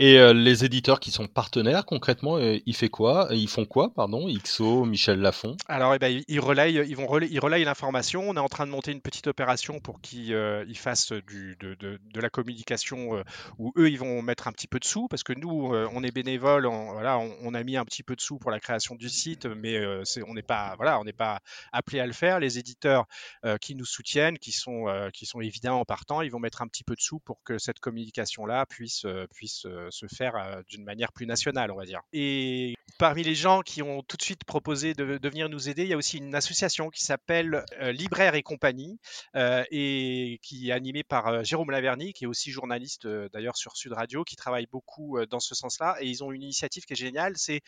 Et 0.00 0.16
euh, 0.20 0.32
les 0.32 0.64
éditeurs 0.64 1.00
qui 1.00 1.10
sont 1.10 1.26
partenaires, 1.26 1.84
concrètement, 1.84 2.36
euh, 2.36 2.56
ils, 2.66 2.76
fait 2.76 2.88
quoi 2.88 3.26
ils 3.32 3.48
font 3.48 3.64
quoi 3.64 3.92
Pardon 3.92 4.28
XO, 4.32 4.84
Michel 4.84 5.18
Lafon? 5.18 5.56
Alors, 5.66 5.92
eh 5.92 5.98
ben, 5.98 6.22
ils, 6.28 6.38
relayent, 6.38 6.84
ils, 6.88 6.94
vont 6.94 7.18
ils 7.18 7.40
relayent 7.40 7.64
l'information. 7.64 8.22
On 8.28 8.36
est 8.36 8.40
en 8.40 8.48
train 8.48 8.64
de 8.64 8.70
monter 8.70 8.92
une 8.92 9.00
petite 9.00 9.26
opération 9.26 9.80
pour 9.80 10.00
qu'ils 10.00 10.34
euh, 10.34 10.64
fassent 10.74 11.10
de, 11.10 11.98
la 12.14 12.30
communication 12.30 13.24
où 13.58 13.72
eux, 13.76 13.90
ils 13.90 13.98
vont 13.98 14.22
mettre 14.22 14.46
un 14.46 14.52
petit 14.52 14.68
peu 14.68 14.78
de 14.78 14.84
sous 14.84 15.08
parce 15.08 15.24
que 15.24 15.32
nous, 15.32 15.74
on 15.74 16.04
est 16.04 16.12
bénévoles. 16.12 16.66
On, 16.66 16.92
voilà, 16.92 17.18
on, 17.18 17.54
a 17.54 17.64
mis 17.64 17.76
un 17.76 17.84
petit 17.84 18.04
peu 18.04 18.14
de 18.14 18.20
sous 18.20 18.38
pour 18.38 18.52
la 18.52 18.60
création 18.60 18.94
du 18.94 19.08
site, 19.08 19.46
mais 19.46 19.80
on 20.28 20.34
n'est 20.34 20.42
pas, 20.42 20.74
voilà, 20.76 21.00
pas 21.16 21.40
appelé 21.72 21.98
à 21.98 22.06
le 22.06 22.12
faire. 22.12 22.38
Les 22.38 22.58
éditeurs 22.58 23.06
qui 23.60 23.74
nous 23.74 23.84
soutiennent, 23.84 24.38
qui 24.38 24.52
sont, 24.52 24.86
qui 25.12 25.26
sont 25.26 25.40
évidemment 25.40 25.84
partants, 25.84 26.22
ils 26.22 26.30
vont 26.30 26.38
mettre 26.38 26.62
un 26.62 26.68
petit 26.68 26.84
peu 26.84 26.94
de 26.94 27.00
sous 27.00 27.18
pour 27.18 27.42
que 27.42 27.58
cette 27.58 27.80
communication-là 27.80 28.66
puisse, 28.66 29.04
puisse 29.34 29.66
se 29.90 30.06
faire 30.06 30.36
euh, 30.36 30.62
d'une 30.68 30.84
manière 30.84 31.12
plus 31.12 31.26
nationale, 31.26 31.70
on 31.70 31.76
va 31.76 31.84
dire. 31.84 32.00
Et 32.12 32.74
parmi 32.98 33.22
les 33.22 33.34
gens 33.34 33.60
qui 33.60 33.82
ont 33.82 34.02
tout 34.02 34.16
de 34.16 34.22
suite 34.22 34.44
proposé 34.44 34.94
de, 34.94 35.18
venir 35.28 35.48
nous 35.48 35.68
aider, 35.68 35.82
il 35.82 35.88
y 35.88 35.94
a 35.94 35.96
aussi 35.96 36.18
une 36.18 36.34
association 36.34 36.90
qui 36.90 37.04
s'appelle 37.04 37.64
euh, 37.80 37.92
Libraire 37.92 38.34
et 38.34 38.42
compagnie 38.42 38.98
euh, 39.36 39.64
et 39.70 40.38
qui 40.42 40.70
est 40.70 40.72
animée 40.72 41.02
par 41.02 41.44
Jérôme 41.44 41.70
Laverny, 41.70 42.12
qui 42.12 42.24
est 42.24 42.28
aussi 42.28 42.50
journaliste 42.50 43.06
d'ailleurs 43.06 43.56
sur 43.56 43.76
Sud 43.76 43.92
Radio, 43.92 44.24
qui 44.24 44.36
travaille 44.36 44.66
beaucoup 44.66 45.18
dans 45.30 45.40
ce 45.40 45.54
sens-là. 45.54 45.96
Et 46.00 46.06
ils 46.06 46.24
ont 46.24 46.32
une 46.32 46.42
initiative 46.42 46.84
qui 46.84 46.94
est 46.94 46.96
géniale, 46.96 47.34
c'est 47.36 47.60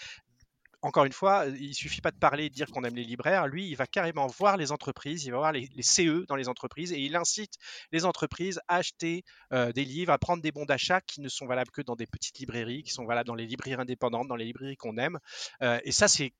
encore 0.82 1.04
une 1.04 1.12
fois, 1.12 1.46
il 1.46 1.74
suffit 1.74 2.00
pas 2.00 2.10
de 2.10 2.18
parler 2.18 2.46
et 2.46 2.48
de 2.48 2.54
dire 2.54 2.68
qu'on 2.70 2.84
aime 2.84 2.94
les 2.94 3.04
libraires. 3.04 3.46
Lui, 3.46 3.68
il 3.68 3.74
va 3.76 3.86
carrément 3.86 4.26
voir 4.26 4.56
les 4.56 4.72
entreprises, 4.72 5.24
il 5.24 5.30
va 5.30 5.38
voir 5.38 5.52
les, 5.52 5.68
CE 5.82 6.24
dans 6.26 6.36
les 6.36 6.48
entreprises 6.48 6.92
et 6.92 6.98
il 6.98 7.16
incite 7.16 7.54
les 7.92 8.04
entreprises 8.04 8.60
à 8.68 8.76
acheter 8.76 9.24
euh, 9.52 9.72
des 9.72 9.84
livres, 9.84 10.12
à 10.12 10.18
prendre 10.18 10.42
des 10.42 10.52
bons 10.52 10.64
d'achat 10.64 11.00
qui 11.00 11.20
ne 11.20 11.28
sont 11.28 11.46
valables 11.46 11.70
que 11.70 11.82
dans 11.82 11.96
des 11.96 12.06
petites 12.06 12.38
librairies, 12.38 12.82
qui 12.82 12.92
sont 12.92 13.04
valables 13.04 13.26
dans 13.26 13.34
les 13.34 13.46
librairies 13.46 13.80
indépendantes, 13.80 14.28
dans 14.28 14.36
les 14.36 14.46
librairies 14.46 14.76
qu'on 14.76 14.96
aime. 14.96 15.18
Euh, 15.62 15.78
et 15.84 15.92
ça, 15.92 16.08
c'est 16.08 16.32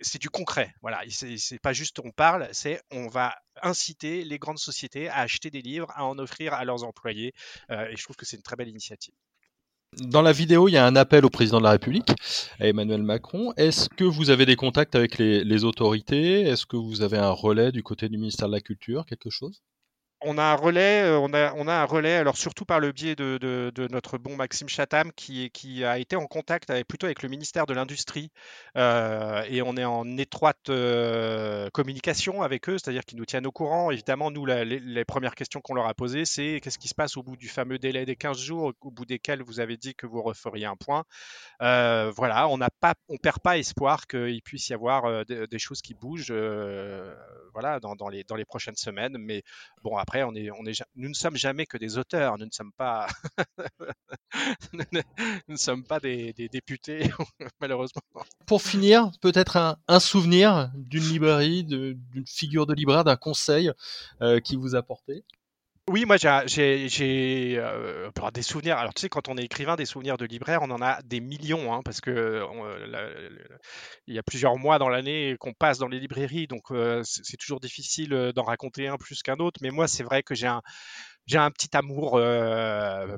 c'est 0.00 0.20
du 0.20 0.30
concret. 0.30 0.74
Voilà, 0.80 1.02
c'est 1.10 1.60
pas 1.60 1.72
juste 1.72 2.00
on 2.00 2.10
parle, 2.10 2.48
c'est 2.52 2.80
on 2.90 3.08
va 3.08 3.36
inciter 3.62 4.24
les 4.24 4.38
grandes 4.38 4.58
sociétés 4.58 5.08
à 5.08 5.18
acheter 5.18 5.50
des 5.50 5.60
livres, 5.60 5.92
à 5.94 6.06
en 6.06 6.18
offrir 6.18 6.54
à 6.54 6.64
leurs 6.64 6.82
employés. 6.82 7.34
et 7.70 7.94
je 7.96 8.02
trouve 8.02 8.16
que 8.16 8.24
c'est 8.24 8.36
une 8.36 8.42
très 8.42 8.56
belle 8.56 8.70
initiative. 8.70 9.14
Dans 9.98 10.22
la 10.22 10.32
vidéo, 10.32 10.68
il 10.68 10.72
y 10.72 10.78
a 10.78 10.86
un 10.86 10.96
appel 10.96 11.22
au 11.26 11.28
président 11.28 11.58
de 11.58 11.64
la 11.64 11.72
République, 11.72 12.12
à 12.58 12.66
Emmanuel 12.66 13.02
Macron. 13.02 13.52
Est-ce 13.58 13.90
que 13.90 14.04
vous 14.04 14.30
avez 14.30 14.46
des 14.46 14.56
contacts 14.56 14.94
avec 14.94 15.18
les 15.18 15.64
autorités? 15.64 16.40
Est-ce 16.40 16.64
que 16.64 16.78
vous 16.78 17.02
avez 17.02 17.18
un 17.18 17.30
relais 17.30 17.72
du 17.72 17.82
côté 17.82 18.08
du 18.08 18.16
ministère 18.16 18.48
de 18.48 18.54
la 18.54 18.62
Culture, 18.62 19.04
quelque 19.04 19.28
chose? 19.28 19.62
On 20.24 20.38
a 20.38 20.42
un 20.42 20.54
relais, 20.54 21.02
euh, 21.02 21.18
on 21.18 21.32
a, 21.32 21.74
un 21.74 21.84
relais, 21.84 22.16
alors 22.16 22.36
surtout 22.36 22.64
par 22.64 22.80
le 22.80 22.92
biais 22.92 23.14
de, 23.14 23.72
notre 23.90 24.18
bon 24.18 24.36
Maxime 24.36 24.68
Chatham, 24.68 25.12
qui, 25.12 25.84
a 25.84 25.98
été 25.98 26.16
en 26.16 26.26
contact 26.26 26.72
plutôt 26.84 27.06
avec 27.06 27.22
le 27.22 27.28
ministère 27.28 27.66
de 27.66 27.74
l'Industrie, 27.74 28.30
euh, 28.76 29.42
et 29.48 29.62
on 29.62 29.76
est 29.76 29.84
en 29.84 30.16
étroite 30.16 30.68
euh, 30.68 31.68
communication 31.70 32.42
avec 32.42 32.68
eux, 32.68 32.78
c'est-à-dire 32.78 33.04
qu'ils 33.04 33.18
nous 33.18 33.24
tiennent 33.24 33.46
au 33.46 33.52
courant. 33.52 33.90
Évidemment, 33.90 34.30
nous, 34.30 34.46
les, 34.46 35.04
premières 35.04 35.34
questions 35.34 35.60
qu'on 35.60 35.74
leur 35.74 35.86
a 35.86 35.94
posées, 35.94 36.24
c'est 36.24 36.60
qu'est-ce 36.62 36.78
qui 36.78 36.88
se 36.88 36.94
passe 36.94 37.16
au 37.16 37.22
bout 37.22 37.36
du 37.36 37.48
fameux 37.48 37.78
délai 37.78 38.04
des 38.04 38.16
15 38.16 38.38
jours, 38.38 38.72
au 38.80 38.90
bout 38.90 39.04
desquels 39.04 39.42
vous 39.42 39.60
avez 39.60 39.76
dit 39.76 39.94
que 39.94 40.06
vous 40.06 40.22
referiez 40.22 40.66
un 40.66 40.76
point? 40.76 41.04
voilà, 41.60 42.48
on 42.48 42.58
n'a 42.58 42.70
pas, 42.70 42.94
on 43.08 43.16
perd 43.16 43.38
pas 43.40 43.58
espoir 43.58 44.06
qu'il 44.06 44.42
puisse 44.42 44.68
y 44.68 44.74
avoir 44.74 45.24
des, 45.24 45.58
choses 45.58 45.80
qui 45.82 45.94
bougent, 45.94 46.32
voilà, 47.52 47.80
dans, 47.80 47.94
dans, 47.94 48.08
les, 48.08 48.24
dans 48.24 48.36
les 48.36 48.44
prochaines 48.44 48.76
semaines. 48.76 49.16
Mais 49.18 49.42
bon, 49.82 49.96
après, 49.96 50.11
on 50.16 50.34
est, 50.34 50.50
on 50.50 50.64
est, 50.66 50.82
nous 50.96 51.08
ne 51.08 51.14
sommes 51.14 51.36
jamais 51.36 51.66
que 51.66 51.78
des 51.78 51.96
auteurs, 51.98 52.38
nous 52.38 52.44
ne 52.44 52.50
sommes 52.50 52.72
pas, 52.72 53.06
nous 54.72 54.84
ne 55.48 55.56
sommes 55.56 55.84
pas 55.84 56.00
des, 56.00 56.32
députés, 56.52 57.10
malheureusement. 57.60 58.02
Pour 58.46 58.62
finir, 58.62 59.10
peut-être 59.20 59.56
un, 59.88 60.00
souvenir 60.00 60.70
d'une 60.74 61.04
librairie, 61.04 61.64
d'une 61.64 62.26
figure 62.26 62.66
de 62.66 62.74
libraire, 62.74 63.04
d'un 63.04 63.16
conseil 63.16 63.72
euh, 64.20 64.40
qui 64.40 64.56
vous 64.56 64.74
a 64.74 64.82
porté? 64.82 65.24
Oui, 65.88 66.04
moi 66.04 66.16
j'ai 66.16 67.58
euh, 67.58 68.10
des 68.32 68.42
souvenirs. 68.42 68.78
Alors 68.78 68.94
tu 68.94 69.00
sais, 69.00 69.08
quand 69.08 69.28
on 69.28 69.36
est 69.36 69.42
écrivain, 69.42 69.74
des 69.74 69.84
souvenirs 69.84 70.16
de 70.16 70.24
libraire, 70.24 70.60
on 70.62 70.70
en 70.70 70.80
a 70.80 71.02
des 71.02 71.18
millions, 71.18 71.74
hein, 71.74 71.80
parce 71.84 72.00
que 72.00 72.10
euh, 72.12 73.28
il 74.06 74.14
y 74.14 74.18
a 74.18 74.22
plusieurs 74.22 74.56
mois 74.56 74.78
dans 74.78 74.88
l'année 74.88 75.36
qu'on 75.40 75.52
passe 75.52 75.78
dans 75.78 75.88
les 75.88 75.98
librairies, 75.98 76.46
donc 76.46 76.70
euh, 76.70 77.02
c'est 77.04 77.36
toujours 77.36 77.58
difficile 77.58 78.32
d'en 78.32 78.44
raconter 78.44 78.86
un 78.86 78.96
plus 78.96 79.22
qu'un 79.24 79.38
autre. 79.38 79.58
Mais 79.60 79.70
moi, 79.70 79.88
c'est 79.88 80.04
vrai 80.04 80.22
que 80.22 80.36
j'ai 80.36 80.46
un, 80.46 80.62
petit 81.50 81.76
amour 81.76 82.12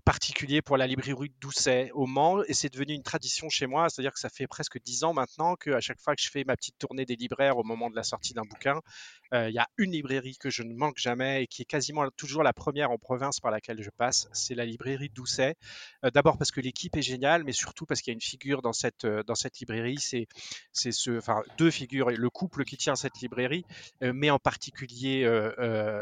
particulier 0.06 0.62
pour 0.62 0.78
la 0.78 0.86
librairie 0.86 1.34
Doucet 1.40 1.90
au 1.92 2.06
Mans 2.06 2.42
et 2.44 2.54
c'est 2.54 2.72
devenu 2.72 2.94
une 2.94 3.02
tradition 3.02 3.50
chez 3.50 3.66
moi. 3.66 3.90
C'est-à-dire 3.90 4.12
que 4.14 4.20
ça 4.20 4.30
fait 4.30 4.46
presque 4.46 4.80
dix 4.82 5.04
ans 5.04 5.12
maintenant 5.12 5.54
qu'à 5.56 5.80
chaque 5.80 6.00
fois 6.00 6.16
que 6.16 6.22
je 6.22 6.30
fais 6.30 6.44
ma 6.44 6.56
petite 6.56 6.78
tournée 6.78 7.04
des 7.04 7.16
libraires 7.16 7.58
au 7.58 7.62
moment 7.62 7.90
de 7.90 7.96
la 7.96 8.04
sortie 8.04 8.32
d'un 8.32 8.44
bouquin, 8.44 8.80
il 9.34 9.54
y 9.54 9.58
a 9.58 9.68
une 9.78 9.92
librairie 9.92 10.36
que 10.38 10.50
je 10.50 10.62
ne 10.62 10.74
manque 10.74 10.98
jamais 10.98 11.42
et 11.42 11.46
qui 11.46 11.62
est 11.62 11.66
quasiment 11.66 12.08
toujours 12.16 12.42
la 12.42 12.52
première 12.52 12.90
en 12.90 12.98
province 12.98 13.40
par 13.40 13.50
laquelle 13.50 13.82
je 13.82 13.90
passe. 13.90 14.28
C'est 14.32 14.54
la 14.54 14.64
librairie 14.64 15.08
Doucet. 15.08 15.56
Euh, 16.04 16.10
d'abord 16.10 16.38
parce 16.38 16.50
que 16.50 16.60
l'équipe 16.60 16.96
est 16.96 17.02
géniale, 17.02 17.44
mais 17.44 17.52
surtout 17.52 17.86
parce 17.86 18.00
qu'il 18.00 18.12
y 18.12 18.14
a 18.14 18.16
une 18.16 18.20
figure 18.20 18.62
dans 18.62 18.72
cette, 18.72 19.06
cette 19.34 19.58
librairie. 19.58 19.98
C'est, 19.98 20.26
deux 21.58 21.70
figures, 21.70 22.10
le 22.10 22.30
couple 22.30 22.64
qui 22.64 22.76
tient 22.76 22.96
cette 22.96 23.20
librairie, 23.20 23.64
mais 24.00 24.30
en 24.30 24.38
particulier 24.38 25.24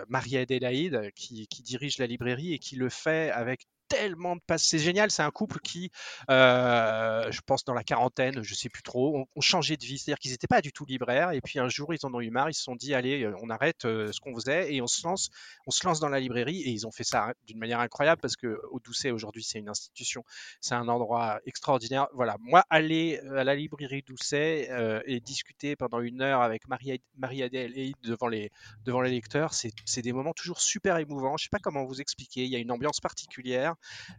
Marie-Adélaïde 0.09 1.11
qui 1.15 1.47
dirige 1.63 1.99
la 1.99 2.07
librairie 2.07 2.53
et 2.53 2.59
qui 2.59 2.77
le 2.77 2.89
fait 2.89 3.31
avec 3.31 3.67
tellement 3.93 4.37
de 4.37 4.41
passes. 4.41 4.65
C'est 4.65 4.79
génial, 4.79 5.11
c'est 5.11 5.23
un 5.23 5.31
couple 5.31 5.59
qui, 5.61 5.91
euh, 6.31 7.31
je 7.31 7.41
pense 7.45 7.63
dans 7.65 7.75
la 7.75 7.85
quarantaine, 7.85 8.43
je 8.43 8.55
sais 8.55 8.71
plus 8.71 8.83
trop, 8.83 9.27
ont, 9.37 9.41
changé 9.43 9.77
de 9.77 9.85
vie. 9.85 9.99
C'est-à-dire 9.99 10.19
qu'ils 10.19 10.31
n'étaient 10.31 10.47
pas 10.47 10.63
du 10.63 10.73
tout 10.73 10.87
libraires 10.87 11.33
et 11.33 11.43
puis 11.43 11.59
un 11.59 11.69
jour 11.69 11.93
ils 11.93 11.99
en 12.07 12.15
ont 12.15 12.21
eu 12.23 12.31
marre, 12.31 12.49
ils 12.49 12.55
se 12.55 12.63
sont 12.63 12.75
dit 12.75 12.95
allez, 12.95 13.25
euh, 13.25 13.37
on 13.43 13.51
arrête 13.51 13.85
euh, 13.85 14.11
ce 14.11 14.21
qu'on 14.21 14.35
faisait 14.35 14.73
et 14.75 14.81
on 14.81 14.87
se 14.87 15.07
lance, 15.07 15.29
on 15.67 15.71
se 15.71 15.87
lance 15.87 16.01
dans 16.01 16.09
la 16.09 16.21
librairie 16.21 16.63
et 16.63 16.71
ils 16.71 16.87
ont 16.87 16.91
fait 16.91 17.05
ça 17.05 17.35
d'une 17.47 17.59
manière 17.59 17.81
incroyable 17.81 18.21
parce 18.23 18.37
que 18.37 18.61
au 18.71 18.81
Doucet 18.81 19.11
aujourd'hui 19.11 19.43
c'est 19.43 19.59
une 19.59 19.69
institution, 19.69 20.25
c'est 20.63 20.75
un 20.75 20.89
endroit 20.89 21.41
extraordinaire. 21.45 22.07
Voilà, 22.15 22.37
moi 22.41 22.65
aller 22.71 23.21
à 23.37 23.45
la 23.45 23.55
librairie 23.55 24.03
Doucet 24.07 24.71
et 25.05 25.21
discuter 25.21 25.77
pendant 25.77 26.01
une 26.01 26.23
heure 26.23 26.41
avec 26.41 26.67
Marie, 26.67 27.03
Marie 27.19 27.43
Adèle 27.43 27.77
et 27.77 27.93
devant 28.03 28.29
les 28.29 28.51
devant 28.87 29.03
les 29.03 29.11
lecteurs, 29.11 29.53
c'est 29.53 30.03
des 30.03 30.13
moments 30.13 30.33
toujours 30.33 30.61
super 30.61 30.97
émouvants. 30.97 31.37
Je 31.37 31.45
sais 31.45 31.51
pas 31.51 31.59
comment 31.59 31.85
vous 31.85 32.01
expliquer, 32.01 32.45
il 32.45 32.51
y 32.51 32.57
a 32.57 32.59
une 32.59 32.71
ambiance 32.71 33.01
particulière. 33.01 33.75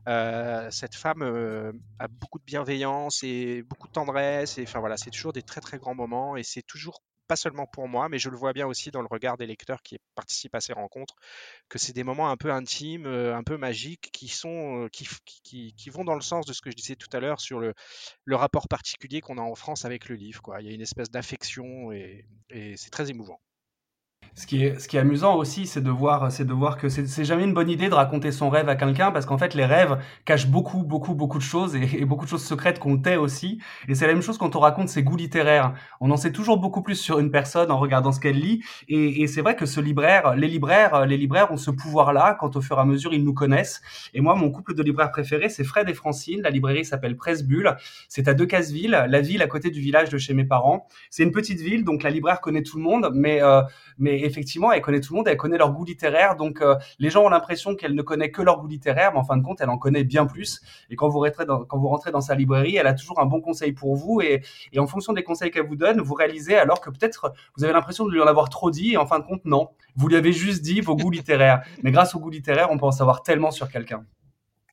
Euh, 0.08 0.70
cette 0.72 0.96
femme 0.96 1.22
euh, 1.22 1.72
a 2.00 2.08
beaucoup 2.08 2.40
de 2.40 2.46
bienveillance 2.46 3.24
et 3.24 3.64
beaucoup 3.64 3.88
de 3.88 3.94
tendresse. 3.94 4.58
Et 4.58 4.64
enfin 4.64 4.80
voilà, 4.80 4.98
c'est 4.98 5.12
toujours 5.12 5.34
des 5.34 5.44
très 5.44 5.62
très 5.62 5.78
grands 5.78 5.96
moments 5.96 6.36
et 6.36 6.44
c'est 6.44 6.64
toujours 6.64 7.02
pas 7.28 7.36
seulement 7.38 7.66
pour 7.66 7.88
moi, 7.88 8.10
mais 8.10 8.20
je 8.20 8.30
le 8.30 8.36
vois 8.36 8.52
bien 8.52 8.68
aussi 8.68 8.92
dans 8.92 9.02
le 9.02 9.08
regard 9.10 9.38
des 9.38 9.46
lecteurs 9.46 9.82
qui 9.82 9.98
participent 10.14 10.56
à 10.56 10.62
ces 10.62 10.74
rencontres, 10.74 11.16
que 11.70 11.80
c'est 11.80 11.94
des 11.94 12.04
moments 12.04 12.30
un 12.30 12.36
peu 12.36 12.52
intimes, 12.52 13.06
euh, 13.06 13.36
un 13.36 13.44
peu 13.44 13.58
magiques, 13.58 14.10
qui 14.12 14.28
sont, 14.28 14.90
qui, 14.92 15.74
vont 15.90 16.04
dans 16.04 16.16
le 16.16 16.22
sens 16.22 16.46
de 16.46 16.54
ce 16.54 16.62
que 16.62 16.70
je 16.70 16.76
disais 16.76 16.96
tout 16.98 17.08
à 17.14 17.22
l'heure 17.22 17.40
sur 17.40 17.60
le, 17.60 17.74
rapport 18.32 18.68
particulier 18.68 19.22
qu'on 19.22 19.38
a 19.38 19.42
en 19.42 19.56
France 19.56 19.86
avec 19.86 20.10
le 20.10 20.16
livre. 20.16 20.42
Il 20.60 20.68
y 20.68 20.70
a 20.70 20.74
une 20.74 20.82
espèce 20.82 21.10
d'affection 21.10 21.92
et 21.94 22.26
c'est 22.76 22.92
très 22.92 23.10
émouvant. 23.10 23.40
Ce 24.36 24.48
qui 24.48 24.64
est, 24.64 24.80
ce 24.80 24.88
qui 24.88 24.98
est 24.98 25.00
amusant 25.00 25.36
aussi, 25.36 25.68
c'est 25.68 25.82
de 25.82 25.92
voir, 25.92 26.32
c'est 26.32 26.46
de 26.46 26.54
voir 26.54 26.78
que 26.78 26.90
c'est 26.90 27.24
jamais 27.24 27.44
une 27.44 27.54
bonne 27.54 27.70
idée 27.70 27.88
de 27.88 27.94
raconter 27.94 28.32
son 28.32 28.50
rêve 28.50 28.68
à 28.68 28.76
quelqu'un 28.76 29.12
parce 29.12 29.28
qu'en 29.28 29.38
fait, 29.38 29.54
les 29.54 29.66
rêves 29.66 30.00
cachent 30.26 30.48
beaucoup, 30.48 30.82
beaucoup, 30.82 31.14
beaucoup 31.14 31.38
de 31.38 31.44
choses 31.44 31.76
et, 31.76 32.04
beaucoup 32.06 32.26
de 32.26 32.30
choses 32.32 32.44
secrètes 32.44 32.80
qu'on 32.80 32.98
tait 32.98 33.16
aussi. 33.16 33.60
Et 33.88 33.94
c'est 33.94 34.08
la 34.08 34.14
même 34.14 34.24
chose 34.24 34.40
quand 34.40 34.56
on 34.56 34.60
raconte 34.60 34.90
ses 34.90 35.04
goûts 35.04 35.18
littéraires. 35.18 35.76
On 36.02 36.10
en 36.10 36.18
sait 36.18 36.32
toujours 36.32 36.58
beaucoup 36.58 36.82
plus 36.82 36.96
sur 36.96 37.20
une 37.20 37.30
personne 37.30 37.70
en 37.70 37.78
regardant 37.78 38.12
ce 38.12 38.20
qu'elle 38.20 38.40
lit. 38.40 38.64
Et, 38.88 39.22
et 39.22 39.28
c'est 39.28 39.42
vrai 39.42 39.56
que 39.56 39.68
ce 39.68 39.80
libraire, 39.80 40.36
les 40.36 40.48
libraires, 40.48 41.06
les 41.06 41.18
libraires 41.18 41.52
ont 41.52 41.58
ce 41.58 41.70
pouvoir-là 41.70 42.36
quand 42.40 42.56
au 42.56 42.62
fur 42.62 42.80
et 42.80 42.82
à 42.82 42.86
mesure 42.86 43.14
ils 43.14 43.24
nous 43.24 43.36
connaissent. 43.36 43.84
Et 44.16 44.22
moi, 44.22 44.34
mon 44.34 44.50
couple 44.50 44.74
de 44.74 44.82
libraires 44.82 45.12
préférés, 45.12 45.50
c'est 45.50 45.64
Fred 45.64 45.88
et 45.90 45.94
Francine. 45.94 46.42
La 46.42 46.50
librairie 46.50 46.86
s'appelle 46.86 47.18
Presse 47.18 47.44
Bulle. 47.44 47.76
C'est 48.10 48.28
à 48.28 48.34
Decazeville, 48.34 49.06
la 49.08 49.22
ville 49.22 49.44
à 49.44 49.48
côté 49.48 49.70
du 49.70 49.80
village 49.80 50.10
de 50.10 50.18
chez 50.18 50.34
mes 50.34 50.46
parents. 50.46 50.88
C'est 51.12 51.22
une 51.22 51.32
petite 51.32 51.60
ville, 51.60 51.84
donc 51.84 52.02
la 52.02 52.10
libraire 52.10 52.42
connaît 52.42 52.64
tout 52.64 52.78
le 52.78 52.84
monde, 52.84 53.12
mais 53.14 53.44
euh, 53.44 53.62
mais 54.00 54.23
effectivement, 54.26 54.72
elle 54.72 54.82
connaît 54.82 55.00
tout 55.00 55.14
le 55.14 55.18
monde, 55.18 55.28
elle 55.28 55.38
connaît 55.38 55.58
leur 55.58 55.72
goût 55.72 55.86
littéraire. 55.86 56.36
Donc, 56.36 56.62
euh, 56.62 56.76
les 57.00 57.10
gens 57.10 57.24
ont 57.24 57.30
l'impression 57.30 57.76
qu'elle 57.76 57.96
ne 57.96 58.02
connaît 58.02 58.32
que 58.32 58.42
leur 58.42 58.60
goût 58.60 58.68
littéraire, 58.68 59.12
mais 59.14 59.20
en 59.20 59.24
fin 59.24 59.38
de 59.38 59.44
compte, 59.44 59.62
elle 59.62 59.70
en 59.70 59.78
connaît 59.78 60.04
bien 60.04 60.26
plus. 60.26 60.62
Et 60.90 60.96
quand 60.96 61.10
vous 61.10 61.20
rentrez 61.20 62.12
dans, 62.12 62.22
sa 62.22 62.36
librairie, 62.36 62.76
elle 62.76 62.88
a 62.88 62.94
toujours 62.94 63.20
un 63.20 63.26
bon 63.26 63.42
conseil 63.42 63.74
pour 63.74 63.96
vous. 63.96 64.22
Et, 64.22 64.42
et 64.72 64.80
en 64.80 64.88
fonction 64.88 65.14
des 65.14 65.24
conseils 65.24 65.52
qu'elle 65.52 65.68
vous 65.68 65.76
donne, 65.76 66.02
vous 66.02 66.14
réalisez 66.14 66.56
alors 66.56 66.82
que 66.82 66.90
peut-être 66.90 67.34
vous 67.58 67.64
avez 67.64 67.74
l'impression 67.74 68.06
de 68.06 68.12
lui 68.12 68.22
en 68.22 68.28
avoir 68.28 68.50
trop 68.50 68.72
dit. 68.72 68.94
Et 68.94 68.98
en 68.98 69.06
fin 69.06 69.20
de 69.20 69.26
compte, 69.26 69.46
non. 69.46 69.70
Vous 69.96 70.08
lui 70.08 70.16
avez 70.16 70.34
juste 70.34 70.62
dit 70.62 70.82
vos 70.82 70.96
goûts 70.96 71.12
littéraires. 71.12 71.64
Mais 71.84 71.92
grâce 71.92 72.16
au 72.16 72.20
goût 72.20 72.30
littéraire, 72.30 72.70
on 72.72 72.78
peut 72.78 72.86
en 72.86 72.92
savoir 72.92 73.24
tellement 73.24 73.52
sur 73.52 73.70
quelqu'un. 73.70 74.06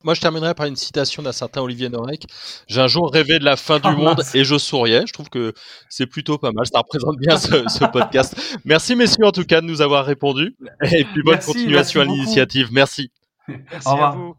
Moi, 0.02 0.14
je 0.14 0.20
terminerai 0.20 0.54
par 0.54 0.66
une 0.66 0.76
citation 0.76 1.22
d'un 1.22 1.32
certain 1.32 1.60
Olivier 1.60 1.88
Norek. 1.88 2.26
J'ai 2.68 2.80
un 2.80 2.86
jour 2.86 3.10
rêvé 3.12 3.38
de 3.38 3.44
la 3.44 3.56
fin 3.56 3.78
du 3.78 3.88
oh, 3.88 3.96
monde 3.96 4.22
et 4.34 4.44
je 4.44 4.56
souriais. 4.56 5.04
Je 5.06 5.12
trouve 5.12 5.28
que 5.28 5.52
c'est 5.88 6.06
plutôt 6.06 6.38
pas 6.38 6.52
mal. 6.52 6.66
Ça 6.66 6.78
représente 6.78 7.16
bien 7.18 7.36
ce, 7.36 7.84
podcast. 7.92 8.34
Merci, 8.64 8.96
messieurs, 8.96 9.26
en 9.26 9.32
tout 9.32 9.44
cas, 9.44 9.60
de 9.60 9.66
nous 9.66 9.82
avoir 9.82 10.04
répondu. 10.06 10.56
Et 10.92 11.04
puis, 11.04 11.22
bonne 11.22 11.38
continuation 11.38 12.00
à 12.00 12.04
l'initiative. 12.04 12.68
Merci. 12.72 13.10
Merci 13.48 13.88
à 13.88 14.10
vous. 14.10 14.36